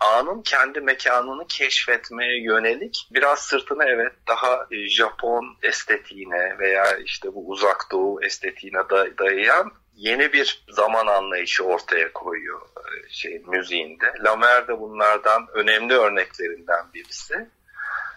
anın 0.00 0.42
kendi 0.42 0.80
mekanını 0.80 1.46
keşfetmeye 1.46 2.42
yönelik 2.42 3.08
biraz 3.10 3.38
sırtını 3.38 3.84
evet 3.84 4.12
daha 4.28 4.66
e, 4.70 4.88
Japon 4.88 5.56
estetiğine 5.62 6.58
veya 6.58 6.96
işte 6.96 7.34
bu 7.34 7.48
uzak 7.48 7.86
doğu 7.90 8.24
estetiğine 8.24 8.88
dayayan 9.18 9.72
yeni 9.96 10.32
bir 10.32 10.64
zaman 10.68 11.06
anlayışı 11.06 11.64
ortaya 11.64 12.12
koyuyor 12.12 12.60
şey 13.10 13.42
müziğinde. 13.46 14.12
Lamer 14.24 14.68
de 14.68 14.80
bunlardan 14.80 15.46
önemli 15.54 15.94
örneklerinden 15.94 16.84
birisi. 16.94 17.48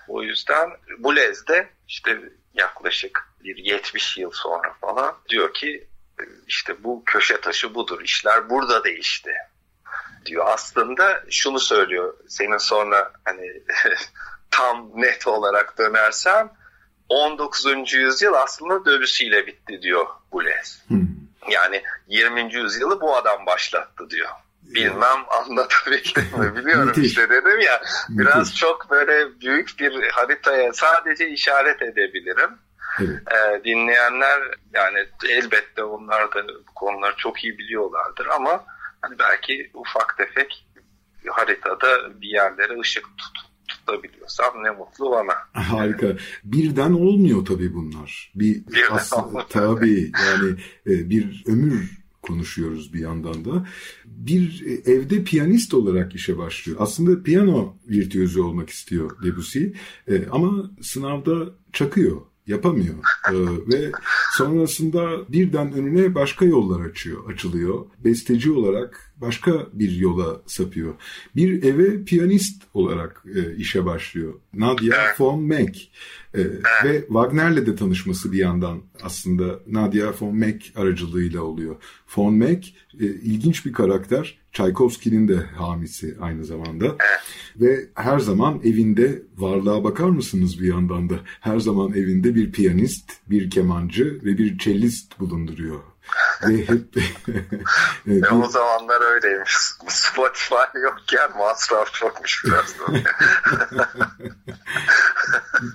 O 0.07 0.23
yüzden 0.23 0.69
Boulez 0.97 1.47
de 1.47 1.69
işte 1.87 2.19
yaklaşık 2.53 3.28
bir 3.43 3.57
70 3.57 4.17
yıl 4.17 4.31
sonra 4.31 4.73
falan 4.81 5.15
diyor 5.29 5.53
ki 5.53 5.87
işte 6.47 6.83
bu 6.83 7.03
köşe 7.05 7.41
taşı 7.41 7.75
budur. 7.75 8.01
İşler 8.01 8.49
burada 8.49 8.83
değişti 8.83 9.31
diyor. 10.25 10.45
Aslında 10.47 11.23
şunu 11.29 11.59
söylüyor. 11.59 12.13
Senin 12.27 12.57
sonra 12.57 13.11
hani 13.25 13.63
tam 14.51 14.91
net 14.95 15.27
olarak 15.27 15.77
dönersem 15.77 16.51
19. 17.09 17.93
yüzyıl 17.93 18.33
aslında 18.33 18.85
dövüşüyle 18.85 19.47
bitti 19.47 19.81
diyor. 19.81 20.05
Hmm. 20.87 21.07
Yani 21.49 21.83
20. 22.07 22.53
yüzyılı 22.53 23.01
bu 23.01 23.17
adam 23.17 23.45
başlattı 23.45 24.09
diyor. 24.09 24.29
Bilmem 24.61 25.25
anlatabildim 25.29 26.39
mi 26.39 26.55
biliyorum 26.55 26.93
işte 27.01 27.29
dedim 27.29 27.59
ya 27.59 27.81
biraz 28.09 28.55
çok 28.55 28.89
böyle 28.89 29.41
büyük 29.41 29.79
bir 29.79 30.09
haritaya 30.09 30.73
sadece 30.73 31.29
işaret 31.29 31.81
edebilirim. 31.81 32.49
Evet. 32.99 33.19
Ee, 33.31 33.63
dinleyenler 33.63 34.39
yani 34.73 34.99
elbette 35.29 35.83
onlar 35.83 36.33
da 36.33 36.47
bu 36.47 36.73
konuları 36.75 37.13
çok 37.17 37.43
iyi 37.43 37.57
biliyorlardır 37.57 38.25
ama 38.25 38.65
hani 39.01 39.19
belki 39.19 39.71
ufak 39.73 40.17
tefek 40.17 40.65
haritada 41.27 42.21
bir 42.21 42.27
yerlere 42.27 42.79
ışık 42.79 43.03
tut, 43.03 43.49
tutabiliyorsam 43.67 44.63
ne 44.63 44.71
mutlu 44.71 45.11
bana. 45.11 45.33
Harika. 45.63 46.07
Birden 46.43 46.93
olmuyor 46.93 47.45
tabii 47.45 47.73
bunlar. 47.73 48.31
Bir 48.35 48.67
Birden 48.67 48.81
aslında 48.91 49.45
tabii 49.49 50.11
yani 50.27 50.55
e, 50.87 51.09
bir 51.09 51.43
ömür 51.47 51.99
konuşuyoruz 52.21 52.93
bir 52.93 52.99
yandan 52.99 53.45
da. 53.45 53.67
Bir 54.05 54.65
e, 54.65 54.91
evde 54.91 55.23
piyanist 55.23 55.73
olarak 55.73 56.15
işe 56.15 56.37
başlıyor. 56.37 56.77
Aslında 56.81 57.23
piyano 57.23 57.75
virtüözü 57.87 58.41
olmak 58.41 58.69
istiyor 58.69 59.23
Debussy 59.23 59.65
e, 60.07 60.27
ama 60.31 60.71
sınavda 60.81 61.55
çakıyor 61.73 62.21
yapamıyor. 62.49 62.95
Ee, 63.29 63.33
ve 63.67 63.91
sonrasında 64.37 65.31
birden 65.31 65.73
önüne 65.73 66.15
başka 66.15 66.45
yollar 66.45 66.85
açıyor, 66.85 67.31
açılıyor. 67.33 67.85
Besteci 68.05 68.51
olarak 68.51 69.13
başka 69.17 69.67
bir 69.73 69.91
yola 69.91 70.41
sapıyor. 70.45 70.93
Bir 71.35 71.63
eve 71.63 72.03
piyanist 72.03 72.63
olarak 72.73 73.23
e, 73.35 73.55
işe 73.55 73.85
başlıyor. 73.85 74.33
Nadia 74.53 74.97
von 75.19 75.43
Meck. 75.43 75.91
E, 76.33 76.39
ve 76.83 77.05
Wagner'le 77.07 77.65
de 77.65 77.75
tanışması 77.75 78.31
bir 78.31 78.37
yandan 78.37 78.81
aslında 79.03 79.59
Nadia 79.67 80.13
von 80.21 80.35
Meck 80.35 80.71
aracılığıyla 80.75 81.41
oluyor. 81.41 81.75
Von 82.17 82.33
Meck 82.33 82.67
e, 82.99 83.05
ilginç 83.05 83.65
bir 83.65 83.73
karakter. 83.73 84.38
Tchaikovsky'nin 84.53 85.27
de 85.27 85.35
hamisi 85.35 86.17
aynı 86.21 86.45
zamanda. 86.45 86.97
Ve 87.55 87.89
her 87.95 88.19
zaman 88.19 88.59
evinde 88.63 89.21
varlığa 89.37 89.83
bakar 89.83 90.09
mısınız 90.09 90.61
bir 90.61 90.67
yandan 90.67 91.09
da? 91.09 91.19
Her 91.39 91.59
zaman 91.59 91.93
evinde 91.93 92.35
bir 92.35 92.51
piyanist, 92.51 93.11
bir 93.29 93.49
kemancı 93.49 94.19
ve 94.23 94.37
bir 94.37 94.57
cellist 94.57 95.19
bulunduruyor. 95.19 95.79
Ve 96.47 96.57
hep 96.67 96.97
e, 98.07 98.29
o 98.33 98.49
zamanlar 98.49 99.13
öyleymiş. 99.13 99.53
Spotify 99.87 100.77
yokken 100.83 101.37
masraf 101.37 101.93
çokmuş 101.93 102.43
biraz. 102.45 102.75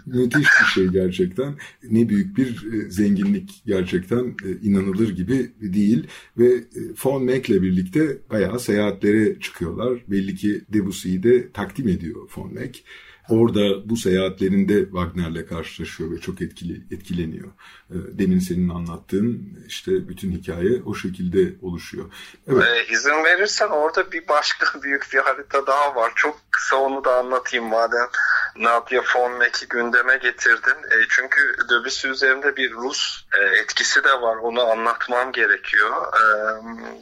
Müthiş 0.07 0.49
bir 0.61 0.67
şey 0.75 0.87
gerçekten. 0.87 1.55
Ne 1.91 2.09
büyük 2.09 2.37
bir 2.37 2.73
e, 2.73 2.91
zenginlik 2.91 3.63
gerçekten 3.67 4.37
e, 4.45 4.51
inanılır 4.63 5.09
gibi 5.09 5.53
değil. 5.61 6.07
Ve 6.39 6.47
e, 6.55 6.81
Von 7.05 7.25
Meck'le 7.25 7.63
birlikte 7.63 8.19
bayağı 8.31 8.61
seyahatlere 8.61 9.41
çıkıyorlar. 9.41 9.99
Belli 10.09 10.35
ki 10.35 10.65
Debussy'yi 10.69 11.23
de 11.23 11.53
takdim 11.53 11.89
ediyor 11.89 12.31
Von 12.37 12.55
Meck. 12.55 12.85
Orada 13.29 13.89
bu 13.89 13.97
seyahatlerinde 13.97 14.85
Wagner'le 14.85 15.47
karşılaşıyor 15.47 16.11
ve 16.11 16.19
çok 16.19 16.43
etkili 16.43 16.83
etkileniyor. 16.91 17.53
Demin 17.91 18.39
senin 18.39 18.69
anlattığın 18.69 19.59
işte 19.69 20.09
bütün 20.25 20.39
hikaye 20.39 20.83
o 20.87 20.95
şekilde 20.95 21.67
oluşuyor. 21.67 22.05
Evet. 22.49 22.65
Ee, 22.67 22.93
izin 22.93 23.25
verirsen 23.25 23.69
orada 23.69 24.13
bir 24.13 24.29
başka 24.29 24.83
büyük 24.83 25.09
bir 25.13 25.19
harita 25.19 25.67
daha 25.67 25.95
var. 25.95 26.13
Çok 26.15 26.41
kısa 26.51 26.77
onu 26.77 27.05
da 27.05 27.17
anlatayım 27.17 27.67
madem 27.67 28.09
Nadia 28.57 29.03
von 29.15 29.33
Meck'i 29.33 29.69
gündeme 29.69 30.17
getirdin. 30.17 30.77
E, 30.91 30.97
çünkü 31.09 31.57
Debussy 31.71 32.09
üzerinde 32.09 32.57
bir 32.57 32.73
Rus 32.73 33.25
e, 33.39 33.43
etkisi 33.45 34.05
de 34.05 34.13
var. 34.13 34.37
Onu 34.37 34.63
anlatmam 34.63 35.33
gerekiyor. 35.33 35.91
E, 36.13 36.25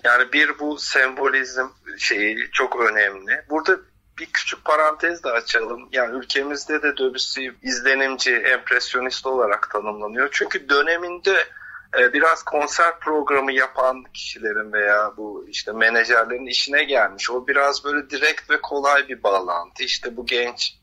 yani 0.04 0.32
bir 0.32 0.58
bu 0.58 0.78
sembolizm 0.78 1.66
şeyi 1.98 2.50
çok 2.52 2.80
önemli. 2.80 3.44
Burada 3.50 3.76
bir 4.18 4.26
küçük 4.26 4.64
parantez 4.64 5.24
de 5.24 5.30
açalım. 5.30 5.88
Yani 5.92 6.18
ülkemizde 6.18 6.82
de 6.82 6.96
Debussy 6.96 7.48
izlenimci, 7.62 8.34
empresyonist 8.34 9.26
olarak 9.26 9.70
tanımlanıyor. 9.70 10.28
Çünkü 10.32 10.68
döneminde 10.68 11.46
biraz 11.94 12.42
konser 12.42 13.00
programı 13.00 13.52
yapan 13.52 14.04
kişilerin 14.14 14.72
veya 14.72 15.12
bu 15.16 15.44
işte 15.48 15.72
menajerlerin 15.72 16.46
işine 16.46 16.84
gelmiş. 16.84 17.30
O 17.30 17.46
biraz 17.46 17.84
böyle 17.84 18.10
direkt 18.10 18.50
ve 18.50 18.60
kolay 18.60 19.08
bir 19.08 19.22
bağlantı. 19.22 19.82
İşte 19.82 20.16
bu 20.16 20.26
genç 20.26 20.74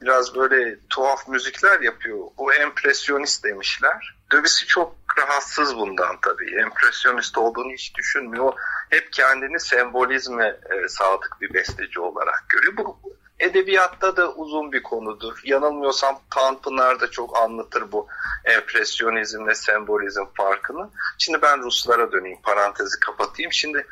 biraz 0.00 0.34
böyle 0.34 0.78
tuhaf 0.90 1.28
müzikler 1.28 1.80
yapıyor. 1.80 2.18
O 2.36 2.52
empresyonist 2.52 3.44
demişler. 3.44 4.16
Debussy 4.32 4.66
çok 4.66 4.94
rahatsız 5.18 5.76
bundan 5.76 6.16
tabii. 6.22 6.60
Empresyonist 6.60 7.38
olduğunu 7.38 7.72
hiç 7.72 7.94
düşünmüyor. 7.94 8.52
Hep 8.90 9.12
kendini 9.12 9.60
sembolizme 9.60 10.46
e, 10.46 10.88
sadık 10.88 11.36
bir 11.40 11.54
besteci 11.54 12.00
olarak 12.00 12.44
görüyor. 12.48 12.76
Bu 12.76 13.00
edebiyatta 13.40 14.16
da 14.16 14.32
uzun 14.32 14.72
bir 14.72 14.82
konudur. 14.82 15.40
Yanılmıyorsam 15.44 16.20
Tanpınar 16.30 17.00
da 17.00 17.10
çok 17.10 17.38
anlatır 17.38 17.92
bu 17.92 18.08
empresyonizm 18.44 19.46
ve 19.46 19.54
sembolizm 19.54 20.24
farkını. 20.36 20.90
Şimdi 21.18 21.42
ben 21.42 21.62
Ruslara 21.62 22.12
döneyim, 22.12 22.38
parantezi 22.42 23.00
kapatayım. 23.00 23.52
Şimdi 23.52 23.86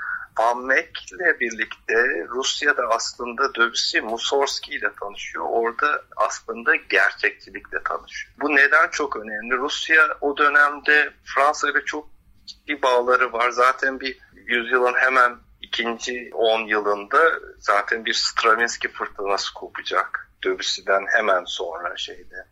ile 1.12 1.40
birlikte 1.40 2.26
Rusya'da 2.28 2.82
aslında 2.90 3.54
Debussy 3.54 4.00
Mussorgsky 4.00 4.78
ile 4.78 4.92
tanışıyor. 5.00 5.44
Orada 5.48 6.02
aslında 6.16 6.76
gerçekçilikle 6.76 7.82
tanışıyor. 7.82 8.34
Bu 8.40 8.56
neden 8.56 8.88
çok 8.88 9.16
önemli? 9.16 9.56
Rusya 9.56 10.16
o 10.20 10.36
dönemde 10.36 11.12
Fransa 11.24 11.70
ile 11.70 11.84
çok 11.84 12.08
ciddi 12.46 12.82
bağları 12.82 13.32
var. 13.32 13.50
Zaten 13.50 14.00
bir 14.00 14.18
yüzyılın 14.34 14.94
hemen 14.94 15.36
ikinci 15.66 16.30
10 16.34 16.60
yılında 16.60 17.18
zaten 17.58 18.04
bir 18.04 18.14
Stravinsky 18.14 18.94
fırtınası 18.94 19.54
kopacak. 19.54 20.30
Debussy'den 20.44 21.06
hemen 21.16 21.44
sonra 21.44 21.96
şeyde. 21.96 22.46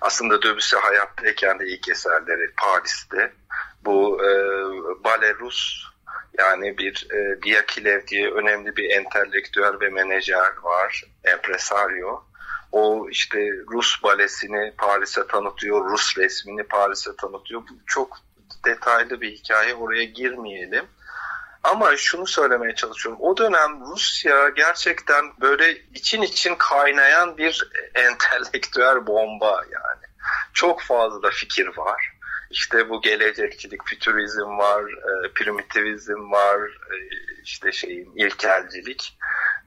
Aslında 0.00 0.42
Debussy 0.42 0.76
hayattayken 0.76 1.58
de 1.58 1.66
ilk 1.66 1.88
eserleri 1.88 2.54
Paris'te. 2.56 3.32
Bu 3.84 4.24
e, 4.24 4.28
Bale 5.04 5.34
Rus 5.34 5.84
yani 6.38 6.78
bir 6.78 7.06
e, 7.10 7.42
Diakilev 7.42 8.06
diye 8.06 8.30
önemli 8.30 8.76
bir 8.76 8.90
entelektüel 8.90 9.80
ve 9.80 9.88
menajer 9.88 10.52
var, 10.62 11.04
empresario. 11.24 12.24
O 12.72 13.08
işte 13.10 13.38
Rus 13.72 14.02
balesini 14.02 14.74
Paris'e 14.78 15.26
tanıtıyor, 15.26 15.90
Rus 15.90 16.18
resmini 16.18 16.62
Paris'e 16.62 17.16
tanıtıyor. 17.16 17.60
Bu 17.60 17.74
çok 17.86 18.18
detaylı 18.64 19.20
bir 19.20 19.30
hikaye, 19.30 19.74
oraya 19.74 20.04
girmeyelim. 20.04 20.84
Ama 21.62 21.96
şunu 21.96 22.26
söylemeye 22.26 22.74
çalışıyorum. 22.74 23.20
O 23.22 23.36
dönem 23.36 23.80
Rusya 23.80 24.48
gerçekten 24.48 25.24
böyle 25.40 25.78
için 25.94 26.22
için 26.22 26.54
kaynayan 26.54 27.38
bir 27.38 27.70
entelektüel 27.94 29.06
bomba 29.06 29.64
yani. 29.72 30.02
Çok 30.52 30.82
fazla 30.82 31.30
fikir 31.30 31.76
var. 31.76 32.12
İşte 32.50 32.90
bu 32.90 33.00
gelecekçilik, 33.00 33.84
fütürizm 33.84 34.58
var, 34.58 34.82
e, 34.82 35.32
primitivizm 35.34 36.30
var, 36.30 36.60
e, 36.60 36.96
işte 37.44 37.72
şeyin 37.72 38.12
ilkelcilik. 38.16 39.18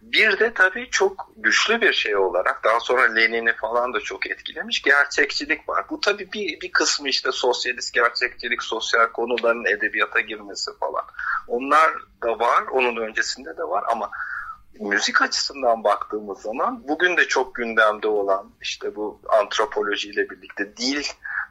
Bir 0.02 0.40
de 0.40 0.54
tabii 0.54 0.90
çok 0.92 1.32
güçlü 1.38 1.82
bir 1.82 1.94
şey 1.94 2.16
olarak 2.16 2.64
daha 2.64 2.80
sonra 2.80 3.14
Lenin'i 3.14 3.54
falan 3.56 3.94
da 3.94 4.00
çok 4.00 4.28
etkilemiş 4.28 4.82
gerçekçilik 4.82 5.70
var. 5.70 5.86
Bu 5.90 6.00
tabii 6.00 6.32
bir, 6.34 6.62
bir 6.62 6.72
kısmı 6.72 7.10
işte 7.10 7.32
sosyalist 7.32 7.94
gerçekçilik, 7.94 8.64
sosyal 8.64 9.08
konuların 9.08 9.66
edebiyata 9.66 10.20
girmesi 10.20 10.72
falan. 10.80 11.06
Onlar 11.48 11.92
da 12.24 12.40
var, 12.40 12.64
onun 12.72 12.96
öncesinde 12.96 13.58
de 13.58 13.64
var 13.64 13.84
ama 13.92 14.12
müzik 14.80 15.22
açısından 15.22 15.84
baktığımız 15.84 16.42
zaman 16.42 16.88
bugün 16.88 17.18
de 17.18 17.28
çok 17.28 17.56
gündemde 17.56 18.08
olan 18.08 18.52
işte 18.62 18.96
bu 18.96 19.22
antropolojiyle 19.42 20.30
birlikte 20.30 20.78
dil 20.78 21.04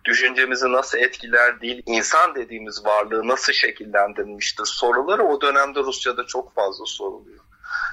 düşüncemizi 0.05 0.73
nasıl 0.73 0.99
etkiler 0.99 1.61
değil, 1.61 1.83
insan 1.87 2.35
dediğimiz 2.35 2.85
varlığı 2.85 3.29
nasıl 3.29 3.53
şekillendirmiştir 3.53 4.65
soruları 4.65 5.23
o 5.23 5.41
dönemde 5.41 5.81
Rusya'da 5.81 6.27
çok 6.27 6.55
fazla 6.55 6.87
soruluyor. 6.87 7.41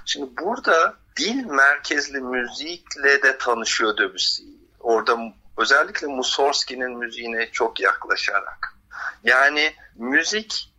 Şimdi 0.05 0.37
burada 0.41 0.95
dil 1.17 1.45
merkezli 1.45 2.21
müzikle 2.21 3.23
de 3.23 3.37
tanışıyor 3.37 3.97
Debussy. 3.97 4.43
Orada 4.79 5.17
özellikle 5.57 6.07
Mussorgsky'nin 6.07 6.97
müziğine 6.97 7.51
çok 7.51 7.79
yaklaşarak. 7.79 8.75
Yani 9.23 9.73
müzik 9.95 10.73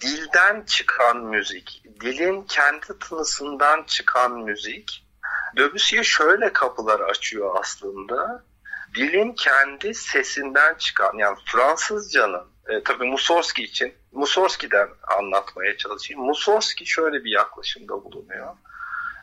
dilden 0.00 0.62
çıkan 0.62 1.16
müzik, 1.16 1.82
dilin 2.00 2.42
kendi 2.42 2.98
tınısından 2.98 3.82
çıkan 3.82 4.32
müzik 4.32 5.04
Debussy'ye 5.56 6.04
şöyle 6.04 6.52
kapılar 6.52 7.00
açıyor 7.00 7.56
aslında 7.60 8.44
dilin 8.94 9.32
kendi 9.32 9.94
sesinden 9.94 10.74
çıkan 10.74 11.18
yani 11.18 11.38
Fransızcanın 11.46 12.53
e, 12.68 12.82
tabii 12.82 13.06
Mussorgsky 13.06 13.66
için 13.66 13.94
Mussorgsky'den 14.12 14.88
anlatmaya 15.18 15.76
çalışayım. 15.76 16.22
Mussorgsky 16.22 16.86
şöyle 16.86 17.24
bir 17.24 17.30
yaklaşımda 17.30 18.04
bulunuyor. 18.04 18.54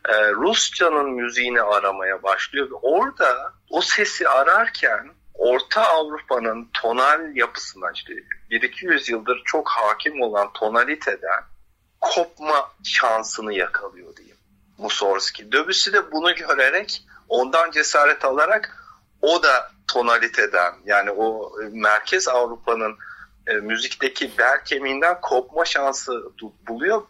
E, 0.10 0.32
Rusçanın 0.32 1.10
müziğini 1.10 1.62
aramaya 1.62 2.24
başlıyor 2.24 2.70
ve 2.70 2.76
orada 2.76 3.54
o 3.70 3.82
sesi 3.82 4.30
ararken 4.30 5.12
Orta 5.34 5.82
Avrupa'nın 5.82 6.70
tonal 6.82 7.36
yapısına 7.36 7.92
işte 7.96 8.14
1-200 8.52 9.12
yıldır 9.12 9.42
çok 9.46 9.70
hakim 9.70 10.22
olan 10.22 10.54
tonaliteden 10.54 11.44
kopma 12.02 12.72
şansını 12.84 13.54
yakalıyor 13.54 14.16
diyeyim 14.16 14.38
Mussorgsky. 14.78 15.52
Debussy 15.52 15.92
de 15.94 16.12
bunu 16.12 16.36
görerek 16.36 17.04
ondan 17.30 17.72
cesaret 17.72 18.26
alarak 18.26 18.78
o 19.22 19.44
da 19.44 19.72
tonaliteden 19.88 20.74
yani 20.86 21.12
o 21.12 21.52
merkez 21.72 22.28
Avrupa'nın 22.28 22.98
e, 23.52 23.54
müzikteki 23.54 24.32
bel 24.38 24.64
kemiğinden 24.66 25.22
kopma 25.22 25.66
şansı 25.66 26.24
buluyor. 26.68 27.02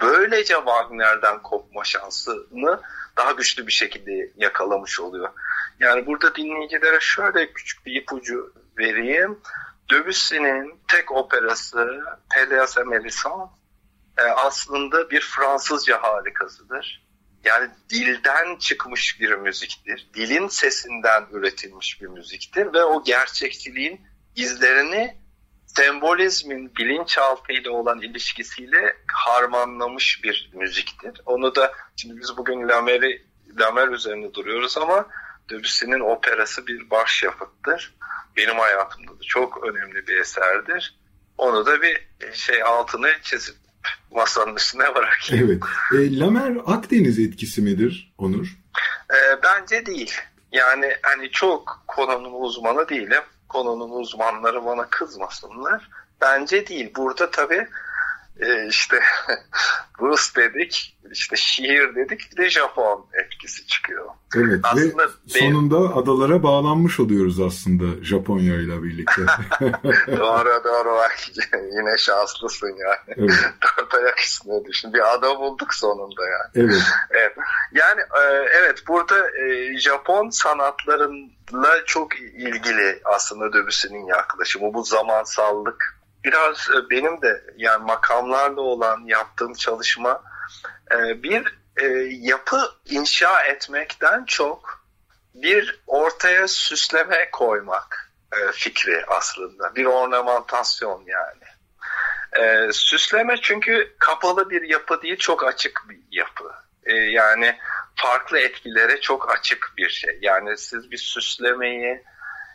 Böylece 0.00 0.54
Wagner'den 0.54 1.42
kopma 1.42 1.84
şansını 1.84 2.80
daha 3.16 3.32
güçlü 3.32 3.66
bir 3.66 3.72
şekilde 3.72 4.32
yakalamış 4.36 5.00
oluyor. 5.00 5.28
Yani 5.80 6.06
burada 6.06 6.34
dinleyicilere 6.34 7.00
şöyle 7.00 7.52
küçük 7.52 7.86
bir 7.86 8.02
ipucu 8.02 8.52
vereyim. 8.78 9.38
Debussy'nin 9.90 10.80
tek 10.88 11.12
operası 11.12 12.00
Pelléas 12.30 12.80
et 12.80 12.86
Mélisande 12.86 13.48
e, 14.18 14.22
aslında 14.22 15.10
bir 15.10 15.20
Fransızca 15.20 16.02
harikasıdır. 16.02 17.06
Yani 17.44 17.70
dilden 17.90 18.56
çıkmış 18.56 19.20
bir 19.20 19.32
müziktir. 19.32 20.10
Dilin 20.14 20.48
sesinden 20.48 21.26
üretilmiş 21.32 22.02
bir 22.02 22.06
müziktir 22.06 22.72
ve 22.72 22.84
o 22.84 23.04
gerçekçiliğin 23.04 24.00
izlerini 24.36 25.16
sembolizmin 25.76 26.76
bilinçaltıyla 26.76 27.70
olan 27.70 28.00
ilişkisiyle 28.00 28.96
harmanlamış 29.12 30.20
bir 30.24 30.50
müziktir. 30.54 31.20
Onu 31.26 31.54
da 31.54 31.72
şimdi 31.96 32.20
biz 32.20 32.36
bugün 32.36 32.68
Lamer'i 32.68 33.22
Lamer 33.60 33.88
üzerinde 33.88 34.34
duruyoruz 34.34 34.78
ama 34.78 35.06
Debussy'nin 35.50 36.00
operası 36.00 36.66
bir 36.66 36.90
başyapıttır. 36.90 37.94
Benim 38.36 38.58
hayatımda 38.58 39.12
da 39.12 39.22
çok 39.26 39.64
önemli 39.64 40.06
bir 40.06 40.16
eserdir. 40.16 40.98
Onu 41.38 41.66
da 41.66 41.82
bir 41.82 42.06
şey 42.32 42.62
altını 42.62 43.08
çizip 43.22 43.54
masanın 44.10 44.56
üstüne 44.56 44.94
bırakayım. 44.94 45.50
Evet. 45.50 45.62
E, 45.92 46.18
Lamer 46.18 46.56
Akdeniz 46.66 47.18
etkisi 47.18 47.62
midir 47.62 48.14
Onur? 48.18 48.46
E, 49.10 49.18
bence 49.42 49.86
değil. 49.86 50.14
Yani 50.52 50.92
hani 51.02 51.30
çok 51.30 51.84
konunun 51.86 52.42
uzmanı 52.42 52.88
değilim. 52.88 53.22
Konunun 53.48 53.90
uzmanları 53.90 54.64
bana 54.64 54.86
kızmasınlar. 54.90 55.88
Bence 56.20 56.66
değil. 56.66 56.92
Burada 56.96 57.30
tabii 57.30 57.68
e, 58.40 58.66
işte 58.68 59.00
Rus 60.00 60.36
dedik, 60.36 60.96
işte 61.10 61.36
şiir 61.36 61.94
dedik, 61.94 62.20
bir 62.32 62.36
de 62.36 62.50
Japon 62.50 63.06
etkisi 63.24 63.66
çıkıyor. 63.66 64.06
Evet 64.36 64.60
aslında 64.62 65.02
ve 65.04 65.08
benim... 65.34 65.52
sonunda 65.52 65.76
adalara 65.76 66.42
bağlanmış 66.42 67.00
oluyoruz 67.00 67.40
aslında 67.40 68.04
Japonya 68.04 68.54
ile 68.54 68.82
birlikte. 68.82 69.22
doğru 70.06 70.64
doğru 70.64 70.88
bak 70.96 71.16
yine 71.52 71.96
şanslısın 71.98 72.66
yani. 72.66 73.16
Evet. 73.16 73.30
Dört 73.62 73.94
ayak 73.94 74.20
üstüne 74.20 74.64
düşün. 74.64 74.92
Bir 74.92 75.14
ada 75.14 75.38
bulduk 75.38 75.74
sonunda 75.74 76.22
yani. 76.26 76.66
Evet. 76.66 76.82
evet. 77.10 77.32
Yani 77.72 78.00
e, 78.00 78.20
evet 78.60 78.82
burada 78.88 79.30
e, 79.40 79.78
Japon 79.78 80.30
sanatlarıyla 80.30 81.84
çok 81.86 82.20
ilgili 82.20 83.00
aslında 83.04 83.52
Debussy'nin 83.52 84.06
yaklaşımı. 84.06 84.74
Bu 84.74 84.84
zamansallık 84.84 85.95
biraz 86.26 86.68
e, 86.70 86.90
benim 86.90 87.22
de 87.22 87.44
yani 87.56 87.84
makamlarla 87.84 88.60
olan 88.60 89.04
yaptığım 89.06 89.54
çalışma 89.54 90.22
e, 90.92 91.22
bir 91.22 91.58
e, 91.80 91.86
yapı 92.10 92.70
inşa 92.84 93.42
etmekten 93.42 94.24
çok 94.24 94.86
bir 95.34 95.82
ortaya 95.86 96.48
süsleme 96.48 97.30
koymak 97.30 98.12
fikri 98.52 99.04
aslında. 99.06 99.74
Bir 99.74 99.84
ornamentasyon 99.84 101.04
yani. 101.06 101.46
Süsleme 102.72 103.36
çünkü 103.42 103.94
kapalı 103.98 104.50
bir 104.50 104.62
yapı 104.62 105.02
değil 105.02 105.16
çok 105.16 105.44
açık 105.44 105.82
bir 105.88 105.98
yapı. 106.10 106.52
Yani 107.10 107.58
farklı 107.96 108.38
etkilere 108.38 109.00
çok 109.00 109.36
açık 109.36 109.72
bir 109.76 109.88
şey. 109.88 110.18
Yani 110.22 110.58
siz 110.58 110.90
bir 110.90 110.98
süslemeyi 110.98 112.04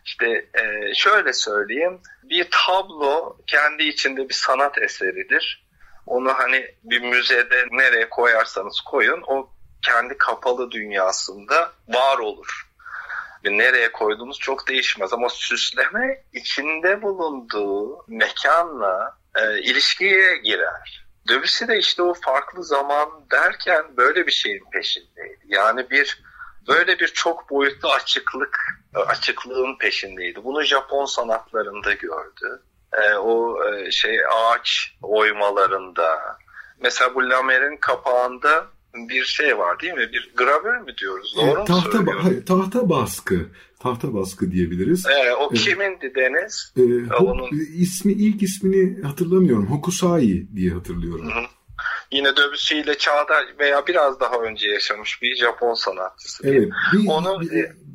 işte 0.06 0.50
e, 0.54 0.94
şöyle 0.96 1.34
söyleyeyim, 1.34 2.02
bir 2.24 2.48
tablo 2.52 3.38
kendi 3.48 3.84
içinde 3.84 4.30
bir 4.30 4.34
sanat 4.34 4.78
eseridir. 4.78 5.66
Onu 6.06 6.34
hani 6.34 6.76
bir 6.84 7.02
müzede 7.02 7.66
nereye 7.72 8.10
koyarsanız 8.10 8.82
koyun, 8.82 9.24
o 9.28 9.50
kendi 9.82 10.18
kapalı 10.18 10.72
dünyasında 10.72 11.72
var 11.88 12.18
olur. 12.18 12.68
Nereye 13.44 13.92
koyduğunuz 13.92 14.40
çok 14.40 14.68
değişmez 14.68 15.14
ama 15.14 15.30
süsleme 15.30 16.24
içinde 16.34 17.02
bulunduğu 17.02 18.06
mekanla 18.08 19.18
e, 19.36 19.60
ilişkiye 19.60 20.38
girer. 20.38 21.06
Debussy 21.30 21.68
de 21.68 21.78
işte 21.78 22.04
o 22.04 22.14
farklı 22.14 22.64
zaman 22.64 23.10
derken 23.32 23.98
böyle 23.98 24.28
bir 24.28 24.32
şeyin 24.32 24.64
peşindeydi. 24.72 25.40
Yani 25.48 25.90
bir 25.90 26.24
böyle 26.68 27.00
bir 27.00 27.08
çok 27.08 27.50
boyutlu 27.50 27.92
açıklık 27.92 28.81
açıklığın 28.94 29.78
peşindeydi. 29.78 30.44
Bunu 30.44 30.64
Japon 30.64 31.06
sanatlarında 31.06 31.94
gördü. 31.94 32.62
E, 32.94 33.16
o 33.16 33.58
e, 33.66 33.92
şey 33.92 34.18
ağaç 34.26 34.96
oymalarında. 35.02 36.38
Mesela 36.84 37.16
bu 37.16 37.30
Lamer'in 37.30 37.78
kapağında 37.78 38.68
bir 38.96 39.24
şey 39.24 39.58
var 39.58 39.80
değil 39.80 39.94
mi? 39.94 40.10
Bir 40.14 40.32
gravür 40.36 40.78
mü 40.78 40.98
diyoruz? 40.98 41.36
Doğru 41.38 41.62
e, 41.62 41.66
tahta, 41.66 42.02
mu 42.02 42.12
hayır, 42.24 42.46
tahta 42.46 42.90
baskı. 42.90 43.46
Tahta 43.80 44.14
baskı 44.14 44.52
diyebiliriz. 44.52 45.06
E, 45.06 45.34
o 45.34 45.54
e, 45.54 45.56
kimindi 45.56 46.16
Deniz? 46.16 46.74
E, 46.78 47.14
Onun... 47.14 47.50
ismi 47.78 48.14
ilk 48.14 48.44
ismini 48.44 49.02
hatırlamıyorum. 49.02 49.66
Hokusai 49.66 50.48
diye 50.56 50.72
hatırlıyorum. 50.72 51.32
Hı 51.32 51.40
hı 51.40 51.46
yine 52.12 52.30
ile 52.72 52.98
çağda 52.98 53.34
veya 53.60 53.88
biraz 53.88 54.20
daha 54.20 54.36
önce 54.36 54.70
yaşamış 54.70 55.22
bir 55.22 55.36
Japon 55.36 55.74
sanatçısı. 55.74 56.48
Evet. 56.48 56.70
Bir, 56.94 57.08
Onu 57.08 57.44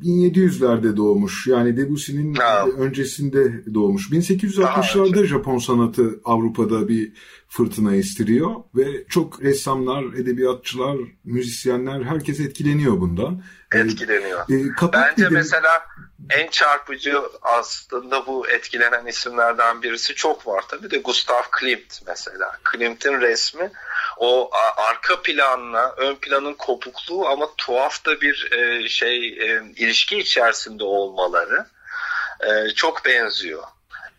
1700'lerde 0.03 0.97
doğmuş. 0.97 1.47
Yani 1.47 1.77
Debussy'nin 1.77 2.37
öncesinde 2.77 3.73
doğmuş. 3.73 4.11
1860'larda 4.11 5.25
Japon 5.25 5.57
sanatı 5.57 6.19
Avrupa'da 6.25 6.87
bir 6.87 7.11
fırtına 7.49 7.95
estiriyor 7.95 8.55
ve 8.75 9.07
çok 9.09 9.41
ressamlar, 9.41 10.03
edebiyatçılar, 10.03 10.97
müzisyenler 11.23 12.03
herkes 12.03 12.39
etkileniyor 12.39 13.01
bundan. 13.01 13.43
Etkileniyor. 13.73 14.39
Ee, 14.39 14.89
Bence 14.93 15.25
de... 15.25 15.29
mesela 15.29 15.85
en 16.29 16.47
çarpıcı 16.47 17.21
aslında 17.41 18.27
bu 18.27 18.49
etkilenen 18.49 19.05
isimlerden 19.05 19.81
birisi 19.81 20.15
çok 20.15 20.47
var 20.47 20.63
tabii 20.67 20.91
de 20.91 20.97
Gustav 20.97 21.41
Klimt 21.51 22.01
mesela. 22.07 22.51
Klimt'in 22.63 23.21
resmi 23.21 23.71
o 24.19 24.49
arka 24.77 25.21
planla 25.21 25.93
ön 25.97 26.15
planın 26.15 26.53
kopukluğu 26.53 27.27
ama 27.27 27.49
tuhaf 27.57 28.05
da 28.05 28.21
bir 28.21 28.51
e, 28.51 28.89
şey 28.89 29.27
e, 29.27 29.63
ilişki 29.75 30.17
içerisinde 30.17 30.83
olmaları 30.83 31.65
e, 32.39 32.69
çok 32.69 33.05
benziyor 33.05 33.63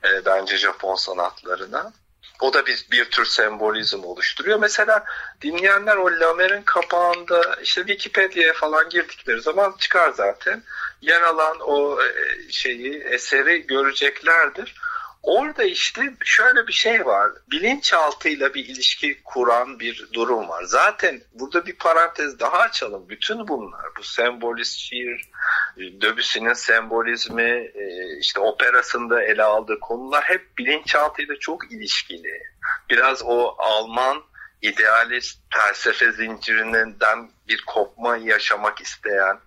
e, 0.05 0.25
bence 0.25 0.57
Japon 0.57 0.95
sanatlarına. 0.95 1.93
O 2.41 2.53
da 2.53 2.67
bir, 2.67 2.87
bir 2.91 3.05
tür 3.05 3.25
sembolizm 3.25 4.05
oluşturuyor. 4.05 4.59
Mesela 4.59 5.05
dinleyenler 5.43 5.97
o 5.97 6.07
Lamer'in 6.21 6.63
kapağında 6.63 7.57
işte 7.63 7.81
Wikipedia'ya 7.81 8.53
falan 8.53 8.89
girdikleri 8.89 9.41
zaman 9.41 9.75
çıkar 9.79 10.13
zaten. 10.13 10.63
Yer 11.01 11.23
alan 11.23 11.57
o 11.61 12.03
e, 12.03 12.09
şeyi, 12.53 13.03
eseri 13.03 13.67
göreceklerdir. 13.67 14.75
Orada 15.23 15.65
işte 15.65 16.15
şöyle 16.25 16.67
bir 16.67 16.73
şey 16.73 17.07
var. 17.07 17.31
Bilinçaltıyla 17.51 18.55
bir 18.55 18.65
ilişki 18.65 19.23
kuran 19.25 19.81
bir 19.81 20.09
durum 20.13 20.49
var. 20.49 20.65
Zaten 20.65 21.21
burada 21.35 21.67
bir 21.67 21.77
parantez 21.77 22.41
daha 22.41 22.59
açalım. 22.59 23.09
Bütün 23.09 23.49
bunlar 23.49 23.87
bu 23.99 24.03
sembolist 24.03 24.79
şiir, 24.79 25.31
Debussy'nin 25.77 26.53
sembolizmi, 26.53 27.71
e, 27.75 28.19
işte 28.21 28.41
operasında 28.41 29.23
ele 29.23 29.43
aldığı 29.43 29.81
konular 29.81 30.25
hep 30.25 30.59
bilinçaltıyla 30.59 31.39
çok 31.41 31.73
ilişkili. 31.73 32.43
Biraz 32.91 33.23
o 33.25 33.55
Alman 33.59 34.23
idealist 34.63 35.41
felsefe 35.51 36.13
zincirinden 36.13 37.31
bir 37.49 37.65
kopma 37.67 38.17
yaşamak 38.17 38.81
isteyen 38.81 39.39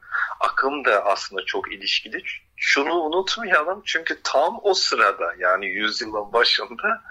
akım 0.42 0.86
da 0.86 1.06
aslında 1.06 1.46
çok 1.46 1.74
ilişkili 1.74 2.24
şunu 2.56 2.94
unutmayalım 2.94 3.82
çünkü 3.86 4.22
tam 4.24 4.60
o 4.64 4.74
sırada 4.74 5.34
yani 5.40 5.66
yüzyılın 5.66 6.34
başında 6.34 7.02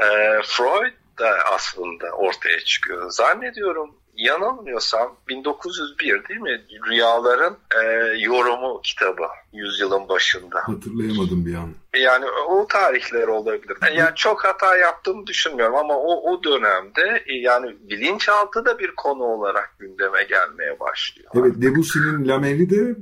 e, 0.00 0.06
Freud 0.42 0.92
da 1.18 1.38
aslında 1.54 2.10
ortaya 2.10 2.60
çıkıyor. 2.60 3.10
Zannediyorum 3.10 3.96
yanılmıyorsam 4.14 5.16
1901 5.28 6.28
değil 6.28 6.40
mi? 6.40 6.64
Rüyaların 6.86 7.58
e, 7.82 7.84
yorumu 8.18 8.80
kitabı 8.82 9.26
yüzyılın 9.52 10.08
başında. 10.08 10.60
Hatırlayamadım 10.62 11.46
bir 11.46 11.54
an. 11.54 11.74
Yani 11.96 12.24
o 12.48 12.66
tarihler 12.66 13.28
olabilir. 13.28 13.76
Yani 13.96 14.14
çok 14.14 14.44
hata 14.44 14.76
yaptığımı 14.76 15.26
düşünmüyorum 15.26 15.74
ama 15.76 15.94
o, 15.94 16.32
o 16.32 16.44
dönemde 16.44 17.24
e, 17.26 17.34
yani 17.34 17.76
bilinçaltı 17.80 18.64
da 18.64 18.78
bir 18.78 18.90
konu 18.96 19.22
olarak 19.22 19.76
gündeme 19.78 20.22
gelmeye 20.22 20.80
başlıyor. 20.80 21.30
Evet 21.34 21.52
Debussy'nin 21.62 22.28
Lameli 22.28 22.70
de 22.70 22.96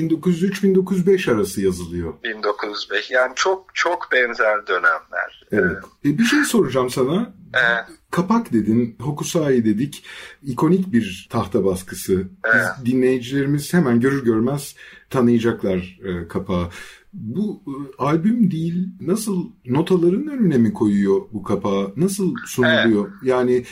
1903-1905 0.00 1.30
e, 1.30 1.34
arası 1.34 1.60
yazılıyor. 1.60 2.14
1905 2.24 3.10
yani 3.10 3.32
çok 3.34 3.74
çok 3.74 4.08
benzer 4.12 4.66
dönemler. 4.66 5.44
Evet. 5.52 5.76
Ee, 6.04 6.18
bir 6.18 6.24
şey 6.24 6.44
soracağım 6.44 6.90
sana. 6.90 7.34
Evet. 7.54 7.84
Kapak 8.10 8.52
dedin, 8.52 8.96
Hokusai 9.00 9.64
dedik. 9.64 10.04
ikonik 10.42 10.92
bir 10.92 11.28
tahta 11.30 11.64
baskısı. 11.64 12.22
Evet. 12.44 12.66
dinleyicilerimiz 12.84 13.74
hemen 13.74 14.00
görür 14.00 14.24
görmez 14.24 14.74
tanıyacaklar 15.14 15.98
e, 16.04 16.28
kapağı. 16.28 16.68
Bu 17.12 17.62
e, 17.66 17.74
albüm 18.02 18.50
değil, 18.50 18.88
nasıl 19.00 19.50
notaların 19.64 20.26
önüne 20.26 20.58
mi 20.58 20.72
koyuyor 20.72 21.20
bu 21.32 21.42
kapağı? 21.42 21.92
Nasıl 21.96 22.34
sunuluyor? 22.46 23.08
Evet. 23.08 23.18
Yani 23.22 23.64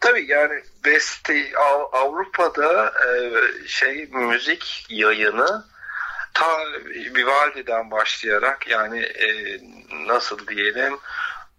Tabii 0.00 0.26
yani 0.28 0.54
beste 0.84 1.52
Avrupa'da 1.92 2.86
e, 2.86 3.08
şey 3.66 4.08
müzik 4.12 4.86
yayını 4.90 5.64
ta 6.34 6.46
Vivaldi'den 7.16 7.90
başlayarak 7.90 8.68
yani 8.68 9.00
e, 9.00 9.60
nasıl 10.06 10.46
diyelim 10.46 10.98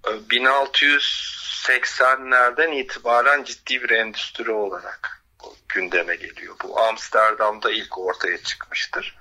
1680'lerden 0.03 2.71
e, 2.71 2.79
itibaren 2.79 3.43
ciddi 3.43 3.83
bir 3.83 3.89
endüstri 3.89 4.51
olarak 4.51 5.14
gündeme 5.69 6.15
geliyor. 6.15 6.55
Bu 6.63 6.79
Amsterdam'da 6.79 7.71
ilk 7.71 7.97
ortaya 7.97 8.37
çıkmıştır. 8.43 9.15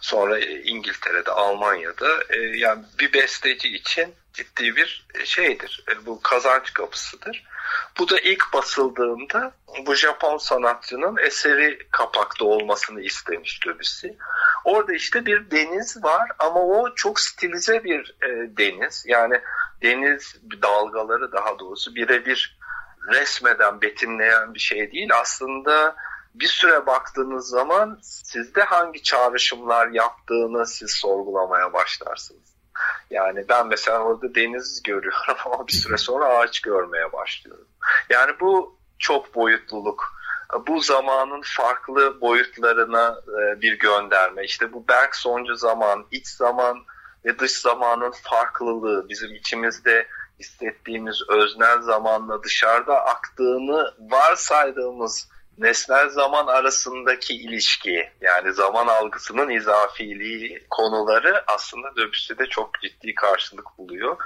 Sonra 0.00 0.38
e, 0.38 0.62
İngiltere'de, 0.62 1.30
Almanya'da 1.30 2.22
e, 2.30 2.38
yani 2.38 2.84
bir 2.98 3.12
besteci 3.12 3.68
için 3.68 4.14
ciddi 4.32 4.76
bir 4.76 5.06
şeydir. 5.24 5.84
E, 5.90 6.06
bu 6.06 6.22
kazanç 6.22 6.72
kapısıdır. 6.72 7.44
Bu 7.98 8.08
da 8.08 8.20
ilk 8.20 8.52
basıldığında 8.52 9.52
bu 9.86 9.94
Japon 9.94 10.38
sanatçının 10.38 11.16
eseri 11.16 11.78
kapakta 11.90 12.44
olmasını 12.44 13.00
istemiş 13.00 13.66
Debussy. 13.66 14.08
Orada 14.64 14.92
işte 14.92 15.26
bir 15.26 15.50
deniz 15.50 16.04
var 16.04 16.30
ama 16.38 16.60
o 16.60 16.94
çok 16.94 17.20
stilize 17.20 17.84
bir 17.84 18.14
e, 18.22 18.28
deniz. 18.56 19.04
Yani 19.06 19.40
deniz 19.82 20.36
dalgaları 20.62 21.32
daha 21.32 21.58
doğrusu 21.58 21.94
birebir 21.94 22.55
resmeden 23.06 23.80
betimleyen 23.80 24.54
bir 24.54 24.58
şey 24.58 24.92
değil. 24.92 25.10
Aslında 25.20 25.96
bir 26.34 26.46
süre 26.46 26.86
baktığınız 26.86 27.48
zaman 27.48 27.98
sizde 28.02 28.62
hangi 28.62 29.02
çağrışımlar 29.02 29.88
yaptığını 29.88 30.66
siz 30.66 30.90
sorgulamaya 30.90 31.72
başlarsınız. 31.72 32.56
Yani 33.10 33.44
ben 33.48 33.66
mesela 33.66 33.98
orada 33.98 34.34
deniz 34.34 34.82
görüyorum 34.82 35.36
ama 35.44 35.66
bir 35.66 35.72
süre 35.72 35.96
sonra 35.96 36.24
ağaç 36.24 36.60
görmeye 36.60 37.12
başlıyorum. 37.12 37.68
Yani 38.10 38.32
bu 38.40 38.78
çok 38.98 39.34
boyutluluk. 39.34 40.16
Bu 40.66 40.80
zamanın 40.80 41.42
farklı 41.56 42.20
boyutlarına 42.20 43.20
e, 43.28 43.60
bir 43.60 43.78
gönderme. 43.78 44.44
İşte 44.44 44.72
bu 44.72 44.88
Bergsoncu 44.88 45.54
zaman, 45.54 46.06
iç 46.10 46.28
zaman 46.28 46.84
ve 47.24 47.38
dış 47.38 47.52
zamanın 47.52 48.12
farklılığı 48.22 49.08
bizim 49.08 49.34
içimizde 49.34 50.06
hissettiğimiz 50.38 51.22
öznel 51.28 51.80
zamanla 51.82 52.42
dışarıda 52.42 53.04
aktığını 53.04 53.94
varsaydığımız 53.98 55.28
nesnel 55.58 56.08
zaman 56.08 56.46
arasındaki 56.46 57.34
ilişki 57.34 58.10
yani 58.20 58.52
zaman 58.52 58.86
algısının 58.86 59.50
izafiliği 59.50 60.66
konuları 60.70 61.44
aslında 61.46 61.96
Döbüsü'de 61.96 62.46
çok 62.46 62.80
ciddi 62.80 63.14
karşılık 63.14 63.78
buluyor. 63.78 64.16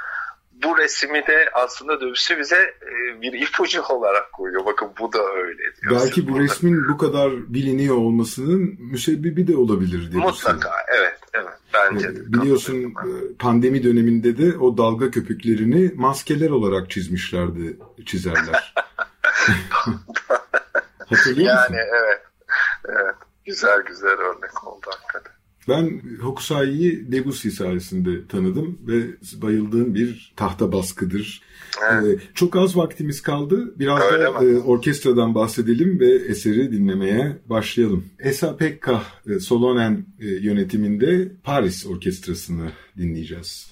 Bu 0.65 0.79
resmi 0.79 1.27
de 1.27 1.51
aslında 1.53 2.01
Döbüsü 2.01 2.39
bize 2.39 2.75
e, 2.83 3.23
bir 3.23 3.33
ipucu 3.33 3.83
olarak 3.83 4.33
koyuyor. 4.33 4.65
Bakın 4.67 4.89
bu 5.01 5.13
da 5.13 5.19
öyle 5.37 5.59
diyor. 5.59 6.01
Belki 6.01 6.29
bu 6.29 6.33
burada. 6.33 6.45
resmin 6.45 6.89
bu 6.89 6.99
kadar 6.99 7.55
biliniyor 7.55 7.97
olmasının 7.97 8.77
müsebbibi 8.79 9.47
de 9.47 9.57
olabilir 9.57 10.13
diye 10.13 10.23
Mutlaka 10.23 10.71
evet 10.99 11.19
evet 11.33 11.59
bence 11.75 12.17
de. 12.17 12.33
Biliyorsun 12.33 12.95
pandemi 13.39 13.85
döneminde 13.85 14.39
de 14.39 14.59
o 14.59 14.79
dalga 14.79 15.11
köpüklerini 15.11 15.93
maskeler 15.95 16.51
olarak 16.51 16.91
çizmişlerdi 16.91 17.77
çizerler. 18.07 18.75
Hatırlıyor 21.09 21.49
yani 21.49 21.61
musun? 21.61 21.75
evet. 21.75 22.23
Evet. 22.89 23.15
Güzel 23.45 23.83
güzel 23.83 24.11
örnek 24.11 24.67
oldu 24.67 24.87
hakikaten. 24.91 25.40
Ben 25.69 26.01
Hokusai'yi 26.23 27.13
Debussy 27.13 27.49
sayesinde 27.49 28.29
tanıdım 28.29 28.79
ve 28.87 29.03
bayıldığım 29.43 29.95
bir 29.95 30.33
tahta 30.37 30.73
baskıdır. 30.73 31.43
Evet. 31.91 32.21
Ee, 32.21 32.35
çok 32.35 32.57
az 32.57 32.77
vaktimiz 32.77 33.23
kaldı. 33.23 33.79
Biraz 33.79 34.13
Öyle 34.13 34.25
da 34.25 34.45
e, 34.45 34.59
orkestradan 34.59 35.35
bahsedelim 35.35 36.01
ve 36.01 36.15
eseri 36.15 36.73
dinlemeye 36.73 37.37
başlayalım. 37.47 38.11
Esa 38.19 38.57
Pekka 38.57 39.03
e, 39.31 39.41
Solonen 39.41 40.07
e, 40.21 40.27
yönetiminde 40.27 41.29
Paris 41.45 41.87
Orkestrası'nı 41.87 42.73
dinleyeceğiz. 42.99 43.71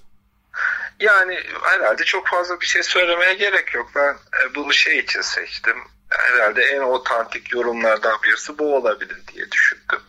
Yani 1.01 1.39
herhalde 1.63 2.05
çok 2.05 2.27
fazla 2.27 2.61
bir 2.61 2.67
şey 2.67 2.83
söylemeye 2.83 3.35
gerek 3.35 3.75
yok. 3.75 3.91
Ben 3.97 4.13
e, 4.13 4.55
bunu 4.55 4.73
şey 4.73 4.99
için 4.99 5.21
seçtim 5.21 5.77
herhalde 6.09 6.63
en 6.63 6.81
otantik 6.81 7.53
yorumlardan 7.53 8.19
birisi 8.25 8.59
bu 8.59 8.77
olabilir 8.77 9.17
diye 9.35 9.51
düşündüm. 9.51 10.01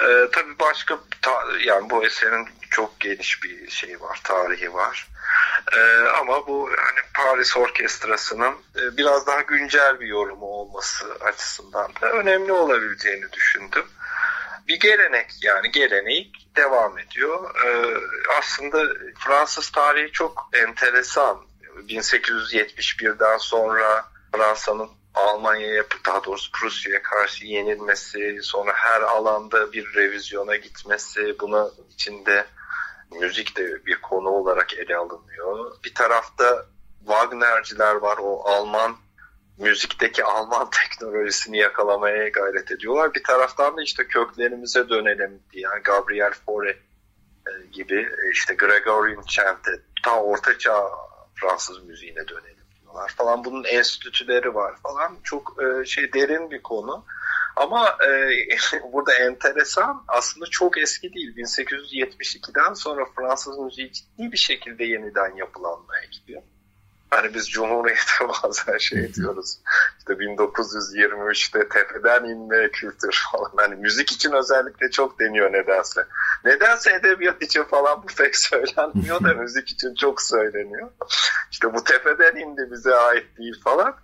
Ee, 0.00 0.28
tabii 0.32 0.58
başka 0.58 0.98
ta, 1.22 1.44
yani 1.64 1.90
bu 1.90 2.04
eserin 2.04 2.48
çok 2.70 3.00
geniş 3.00 3.42
bir 3.42 3.70
şey 3.70 4.00
var, 4.00 4.20
tarihi 4.24 4.74
var. 4.74 5.08
Ee, 5.76 6.08
ama 6.20 6.46
bu 6.46 6.70
hani 6.78 7.00
Paris 7.14 7.56
Orkestrası'nın 7.56 8.54
e, 8.76 8.96
biraz 8.96 9.26
daha 9.26 9.40
güncel 9.40 10.00
bir 10.00 10.06
yorumu 10.06 10.46
olması 10.46 11.14
açısından 11.20 11.90
da 12.02 12.10
önemli 12.10 12.52
olabileceğini 12.52 13.32
düşündüm. 13.32 13.84
Bir 14.68 14.80
gelenek 14.80 15.30
yani 15.42 15.70
geleneği 15.70 16.32
devam 16.56 16.98
ediyor. 16.98 17.54
Ee, 17.66 17.96
aslında 18.38 18.84
Fransız 19.18 19.70
tarihi 19.70 20.12
çok 20.12 20.50
enteresan. 20.52 21.50
1871'den 21.88 23.38
sonra 23.38 24.04
Fransa'nın 24.32 24.90
Almanya'ya 25.14 25.84
daha 26.06 26.24
doğrusu 26.24 26.52
Prusya'ya 26.52 27.02
karşı 27.02 27.46
yenilmesi, 27.46 28.38
sonra 28.42 28.72
her 28.74 29.00
alanda 29.00 29.72
bir 29.72 29.94
revizyona 29.94 30.56
gitmesi, 30.56 31.36
buna 31.40 31.70
içinde 31.94 32.46
müzik 33.20 33.56
de 33.56 33.86
bir 33.86 34.00
konu 34.00 34.28
olarak 34.28 34.74
ele 34.74 34.96
alınıyor. 34.96 35.76
Bir 35.84 35.94
tarafta 35.94 36.66
Wagnerciler 36.98 37.94
var, 37.94 38.18
o 38.22 38.42
Alman 38.44 38.96
müzikteki 39.58 40.24
Alman 40.24 40.70
teknolojisini 40.82 41.58
yakalamaya 41.58 42.28
gayret 42.28 42.70
ediyorlar. 42.70 43.14
Bir 43.14 43.22
taraftan 43.22 43.76
da 43.76 43.82
işte 43.82 44.06
köklerimize 44.08 44.88
dönelim 44.88 45.42
diyen 45.52 45.82
Gabriel 45.84 46.32
Fauré 46.46 46.70
e, 46.70 47.66
gibi 47.72 48.00
e, 48.00 48.30
işte 48.32 48.54
Gregorian 48.54 49.22
Chant'e 49.22 49.70
ta 50.04 50.22
orta 50.22 50.58
çağ 50.58 50.90
Fransız 51.34 51.84
müziğine 51.84 52.28
dönelim 52.28 52.59
var 52.94 53.12
falan. 53.16 53.44
Bunun 53.44 53.64
enstitüleri 53.64 54.54
var 54.54 54.74
falan. 54.82 55.16
Çok 55.24 55.56
e, 55.62 55.84
şey 55.84 56.12
derin 56.12 56.50
bir 56.50 56.62
konu. 56.62 57.04
Ama 57.56 57.96
e, 58.06 58.30
burada 58.92 59.14
enteresan 59.14 60.04
aslında 60.08 60.46
çok 60.46 60.78
eski 60.78 61.14
değil. 61.14 61.36
1872'den 61.36 62.74
sonra 62.74 63.04
Fransız 63.16 63.58
müziği 63.58 63.92
ciddi 63.92 64.32
bir 64.32 64.36
şekilde 64.36 64.84
yeniden 64.84 65.36
yapılanmaya 65.36 66.04
gidiyor. 66.04 66.42
Hani 67.10 67.34
biz 67.34 67.50
Cumhuriyet'e 67.50 68.28
bazen 68.42 68.78
şey 68.78 69.14
diyoruz. 69.14 69.58
İşte 70.10 70.24
1923'te 70.24 71.68
tepeden 71.68 72.24
inme 72.24 72.70
kültür 72.70 73.24
falan. 73.32 73.52
Hani 73.56 73.74
müzik 73.74 74.12
için 74.12 74.32
özellikle 74.32 74.90
çok 74.90 75.20
deniyor 75.20 75.52
nedense. 75.52 76.06
Nedense 76.44 76.92
edebiyat 76.94 77.42
için 77.42 77.64
falan 77.64 78.02
bu 78.02 78.06
pek 78.06 78.36
söylenmiyor 78.36 79.24
da 79.24 79.34
müzik 79.40 79.68
için 79.68 79.94
çok 79.94 80.22
söyleniyor. 80.22 80.90
İşte 81.50 81.74
bu 81.74 81.84
tepeden 81.84 82.36
indi 82.36 82.68
bize 82.70 82.94
ait 82.94 83.38
değil 83.38 83.60
falan. 83.64 83.96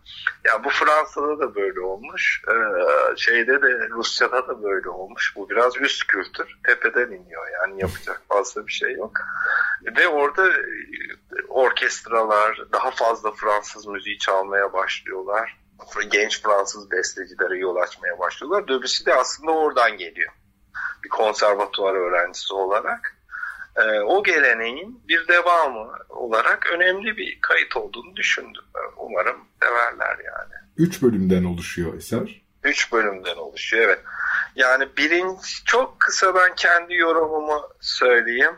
Ya 0.44 0.64
bu 0.64 0.70
Fransa'da 0.70 1.38
da 1.38 1.54
böyle 1.54 1.80
olmuş. 1.80 2.42
Ee, 2.48 3.16
şeyde 3.16 3.62
de 3.62 3.88
Rusya'da 3.88 4.48
da 4.48 4.62
böyle 4.62 4.88
olmuş. 4.88 5.32
Bu 5.36 5.50
biraz 5.50 5.76
üst 5.80 6.06
kültür. 6.06 6.58
Tepeden 6.66 7.06
iniyor 7.06 7.46
yani 7.52 7.80
yapacak 7.80 8.22
fazla 8.28 8.66
bir 8.66 8.72
şey 8.72 8.92
yok. 8.92 9.12
Ve 9.96 10.08
orada 10.08 10.52
orkestralar 11.48 12.66
daha 12.72 12.90
fazla 12.90 13.32
Fransız 13.32 13.86
müziği 13.86 14.18
çalmaya 14.18 14.72
başlıyorlar. 14.72 15.65
Genç 16.10 16.42
Fransız 16.42 16.90
bestecilere 16.90 17.58
yol 17.58 17.76
açmaya 17.76 18.18
başlıyorlar. 18.18 18.68
Debussy 18.68 19.06
de 19.06 19.14
aslında 19.14 19.52
oradan 19.52 19.96
geliyor. 19.96 20.32
Bir 21.04 21.08
konservatuvar 21.08 21.94
öğrencisi 21.94 22.54
olarak. 22.54 23.16
Ee, 23.76 24.00
o 24.00 24.22
geleneğin 24.22 25.02
bir 25.08 25.28
devamı 25.28 25.92
olarak 26.08 26.66
önemli 26.72 27.16
bir 27.16 27.38
kayıt 27.40 27.76
olduğunu 27.76 28.16
düşündüm. 28.16 28.64
Umarım 28.96 29.36
severler 29.62 30.18
yani. 30.24 30.54
Üç 30.76 31.02
bölümden 31.02 31.44
oluşuyor 31.44 31.94
eser. 31.94 32.42
Üç 32.64 32.92
bölümden 32.92 33.36
oluşuyor 33.36 33.84
evet. 33.84 34.00
Yani 34.56 34.88
birinci 34.96 35.64
çok 35.64 36.00
kısa 36.00 36.34
ben 36.34 36.54
kendi 36.54 36.94
yorumumu 36.94 37.62
söyleyeyim. 37.80 38.54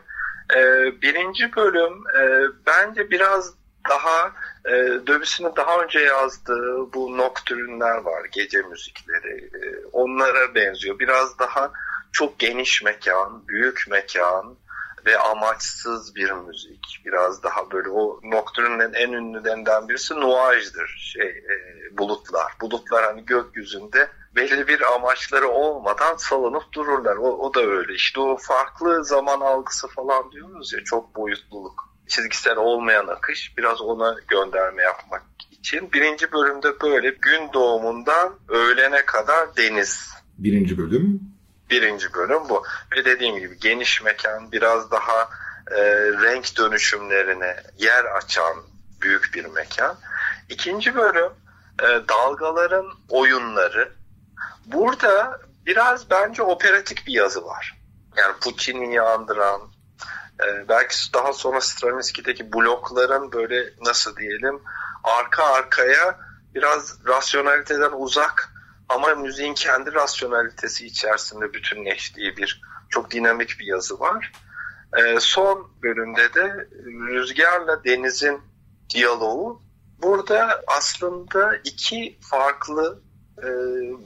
Ee, 0.55 1.01
birinci 1.01 1.55
bölüm 1.55 1.93
e, 2.17 2.47
bence 2.65 3.09
biraz 3.09 3.53
daha 3.89 4.31
e, 4.65 4.71
Döbüs'ün 5.07 5.55
daha 5.55 5.77
önce 5.77 5.99
yazdığı 5.99 6.93
bu 6.93 7.17
noktürünler 7.17 7.97
var, 7.97 8.25
gece 8.31 8.61
müzikleri. 8.61 9.37
E, 9.37 9.85
onlara 9.91 10.55
benziyor. 10.55 10.99
Biraz 10.99 11.39
daha 11.39 11.71
çok 12.11 12.39
geniş 12.39 12.83
mekan, 12.83 13.47
büyük 13.47 13.85
mekan 13.89 14.57
ve 15.05 15.19
amaçsız 15.19 16.15
bir 16.15 16.31
müzik. 16.31 17.01
Biraz 17.05 17.43
daha 17.43 17.71
böyle 17.71 17.89
o 17.89 18.19
noktürünün 18.23 18.93
en 18.93 19.11
ünlülerinden 19.11 19.89
birisi 19.89 20.15
nuajdır. 20.15 21.11
Şey, 21.13 21.27
e, 21.27 21.97
bulutlar. 21.97 22.53
Bulutlar 22.61 23.03
hani 23.03 23.25
gökyüzünde 23.25 24.09
belli 24.35 24.67
bir 24.67 24.93
amaçları 24.95 25.47
olmadan 25.47 26.15
salınıp 26.15 26.73
dururlar. 26.73 27.15
O, 27.15 27.37
o 27.37 27.53
da 27.53 27.61
öyle. 27.61 27.93
İşte 27.93 28.19
o 28.19 28.37
farklı 28.37 29.05
zaman 29.05 29.39
algısı 29.39 29.87
falan 29.87 30.31
diyoruz 30.31 30.73
ya 30.73 30.83
çok 30.83 31.15
boyutluluk. 31.15 31.88
Çizgisel 32.09 32.57
olmayan 32.57 33.07
akış 33.07 33.57
biraz 33.57 33.81
ona 33.81 34.15
gönderme 34.27 34.83
yapmak 34.83 35.23
için. 35.51 35.91
Birinci 35.93 36.31
bölümde 36.31 36.81
böyle 36.81 37.09
gün 37.09 37.53
doğumundan 37.53 38.39
öğlene 38.47 39.05
kadar 39.05 39.55
deniz. 39.57 40.09
Birinci 40.37 40.77
bölüm? 40.77 41.21
Birinci 41.69 42.13
bölüm 42.13 42.49
bu. 42.49 42.63
Ve 42.95 43.05
dediğim 43.05 43.39
gibi 43.39 43.59
geniş 43.59 44.01
mekan 44.03 44.51
biraz 44.51 44.91
daha 44.91 45.29
e, 45.71 45.81
renk 46.01 46.57
dönüşümlerine 46.57 47.55
yer 47.77 48.05
açan 48.05 48.55
büyük 49.01 49.31
bir 49.33 49.45
mekan. 49.45 49.97
İkinci 50.49 50.95
bölüm 50.95 51.31
e, 51.83 51.87
dalgaların 52.09 52.85
oyunları, 53.09 53.99
Burada 54.73 55.39
biraz 55.65 56.09
bence 56.09 56.43
operatik 56.43 57.07
bir 57.07 57.13
yazı 57.13 57.45
var. 57.45 57.77
Yani 58.17 58.35
Puccini'yi 58.41 59.01
andıran, 59.01 59.61
e, 60.47 60.69
belki 60.69 60.95
daha 61.13 61.33
sonra 61.33 61.61
Stravinsky'deki 61.61 62.53
blokların 62.53 63.31
böyle 63.31 63.73
nasıl 63.81 64.15
diyelim 64.15 64.61
arka 65.03 65.43
arkaya 65.43 66.19
biraz 66.55 67.05
rasyonaliteden 67.07 67.91
uzak 67.95 68.53
ama 68.89 69.15
müziğin 69.15 69.53
kendi 69.53 69.93
rasyonalitesi 69.93 70.85
içerisinde 70.85 71.53
bütünleştiği 71.53 72.37
bir 72.37 72.61
çok 72.89 73.11
dinamik 73.11 73.59
bir 73.59 73.65
yazı 73.65 73.99
var. 73.99 74.31
E, 74.97 75.19
son 75.19 75.71
bölümde 75.83 76.33
de 76.33 76.67
rüzgarla 76.85 77.83
denizin 77.83 78.41
diyaloğu. 78.89 79.61
Burada 80.01 80.63
aslında 80.67 81.55
iki 81.63 82.17
farklı 82.21 83.01
e, 83.37 83.47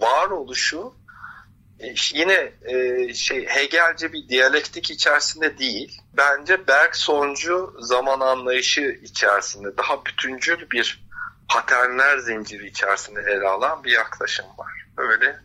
varoluşu 0.01 0.93
yine 2.13 2.51
e, 2.65 3.13
şey 3.13 3.45
Hegelci 3.45 4.13
bir 4.13 4.29
diyalektik 4.29 4.91
içerisinde 4.91 5.57
değil. 5.57 6.01
Bence 6.17 6.67
Bergsoncu 6.67 7.73
zaman 7.79 8.19
anlayışı 8.19 8.99
içerisinde 9.03 9.77
daha 9.77 10.05
bütüncül 10.05 10.69
bir 10.71 11.03
paternler 11.49 12.17
zinciri 12.17 12.67
içerisinde 12.67 13.19
ele 13.21 13.47
alan 13.47 13.83
bir 13.83 13.91
yaklaşım 13.91 14.45
var. 14.57 14.71
Öyle 14.97 15.35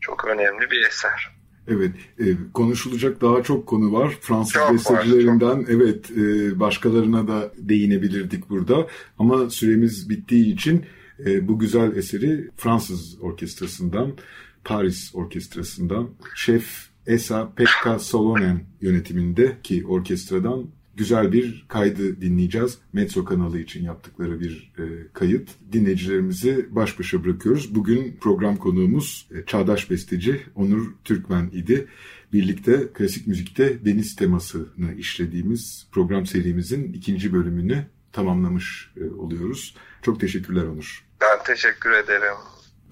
çok 0.00 0.24
önemli 0.24 0.70
bir 0.70 0.86
eser. 0.86 1.32
Evet, 1.68 1.92
e, 2.18 2.24
konuşulacak 2.54 3.20
daha 3.20 3.42
çok 3.42 3.66
konu 3.66 3.92
var. 3.92 4.18
Fransız 4.20 4.52
çok 4.52 4.72
bestecilerinden 4.72 5.58
var, 5.58 5.66
evet 5.68 6.10
e, 6.10 6.60
başkalarına 6.60 7.28
da 7.28 7.52
değinebilirdik 7.56 8.50
burada. 8.50 8.86
Ama 9.18 9.50
süremiz 9.50 10.10
bittiği 10.10 10.54
için 10.54 10.86
e, 11.26 11.48
bu 11.48 11.58
güzel 11.58 11.96
eseri 11.96 12.50
Fransız 12.56 13.22
orkestrasından, 13.22 14.16
Paris 14.64 15.14
orkestrasından 15.14 16.10
şef 16.34 16.92
Esa 17.06 17.52
Pekka 17.54 17.98
Solonen 17.98 18.64
yönetiminde 18.80 19.56
ki 19.62 19.84
orkestradan 19.86 20.66
güzel 20.96 21.32
bir 21.32 21.64
kaydı 21.68 22.20
dinleyeceğiz. 22.20 22.78
Metso 22.92 23.24
kanalı 23.24 23.58
için 23.58 23.84
yaptıkları 23.84 24.40
bir 24.40 24.72
e, 24.78 24.82
kayıt. 25.12 25.50
Dinleyicilerimizi 25.72 26.66
baş 26.70 26.98
başa 26.98 27.24
bırakıyoruz. 27.24 27.74
Bugün 27.74 28.16
program 28.20 28.56
konuğumuz 28.56 29.28
e, 29.34 29.46
çağdaş 29.46 29.90
besteci 29.90 30.40
Onur 30.54 30.92
Türkmen 31.04 31.50
idi. 31.52 31.88
Birlikte 32.32 32.88
klasik 32.94 33.26
müzikte 33.26 33.84
deniz 33.84 34.16
temasını 34.16 34.94
işlediğimiz 34.98 35.86
program 35.92 36.26
serimizin 36.26 36.92
ikinci 36.92 37.32
bölümünü 37.32 37.86
tamamlamış 38.12 38.92
e, 38.96 39.04
oluyoruz. 39.04 39.76
Çok 40.02 40.20
teşekkürler 40.20 40.62
Onur. 40.62 41.04
Ben 41.20 41.44
teşekkür 41.44 41.90
ederim. 41.90 42.36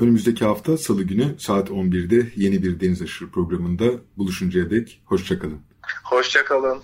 Önümüzdeki 0.00 0.44
hafta 0.44 0.78
salı 0.78 1.02
günü 1.02 1.34
saat 1.38 1.68
11'de 1.70 2.32
yeni 2.36 2.62
bir 2.62 2.80
Deniz 2.80 3.02
Aşırı 3.02 3.30
programında 3.30 3.84
buluşuncaya 4.16 4.70
dek 4.70 5.02
hoşçakalın. 5.04 5.60
Hoşçakalın. 6.04 6.82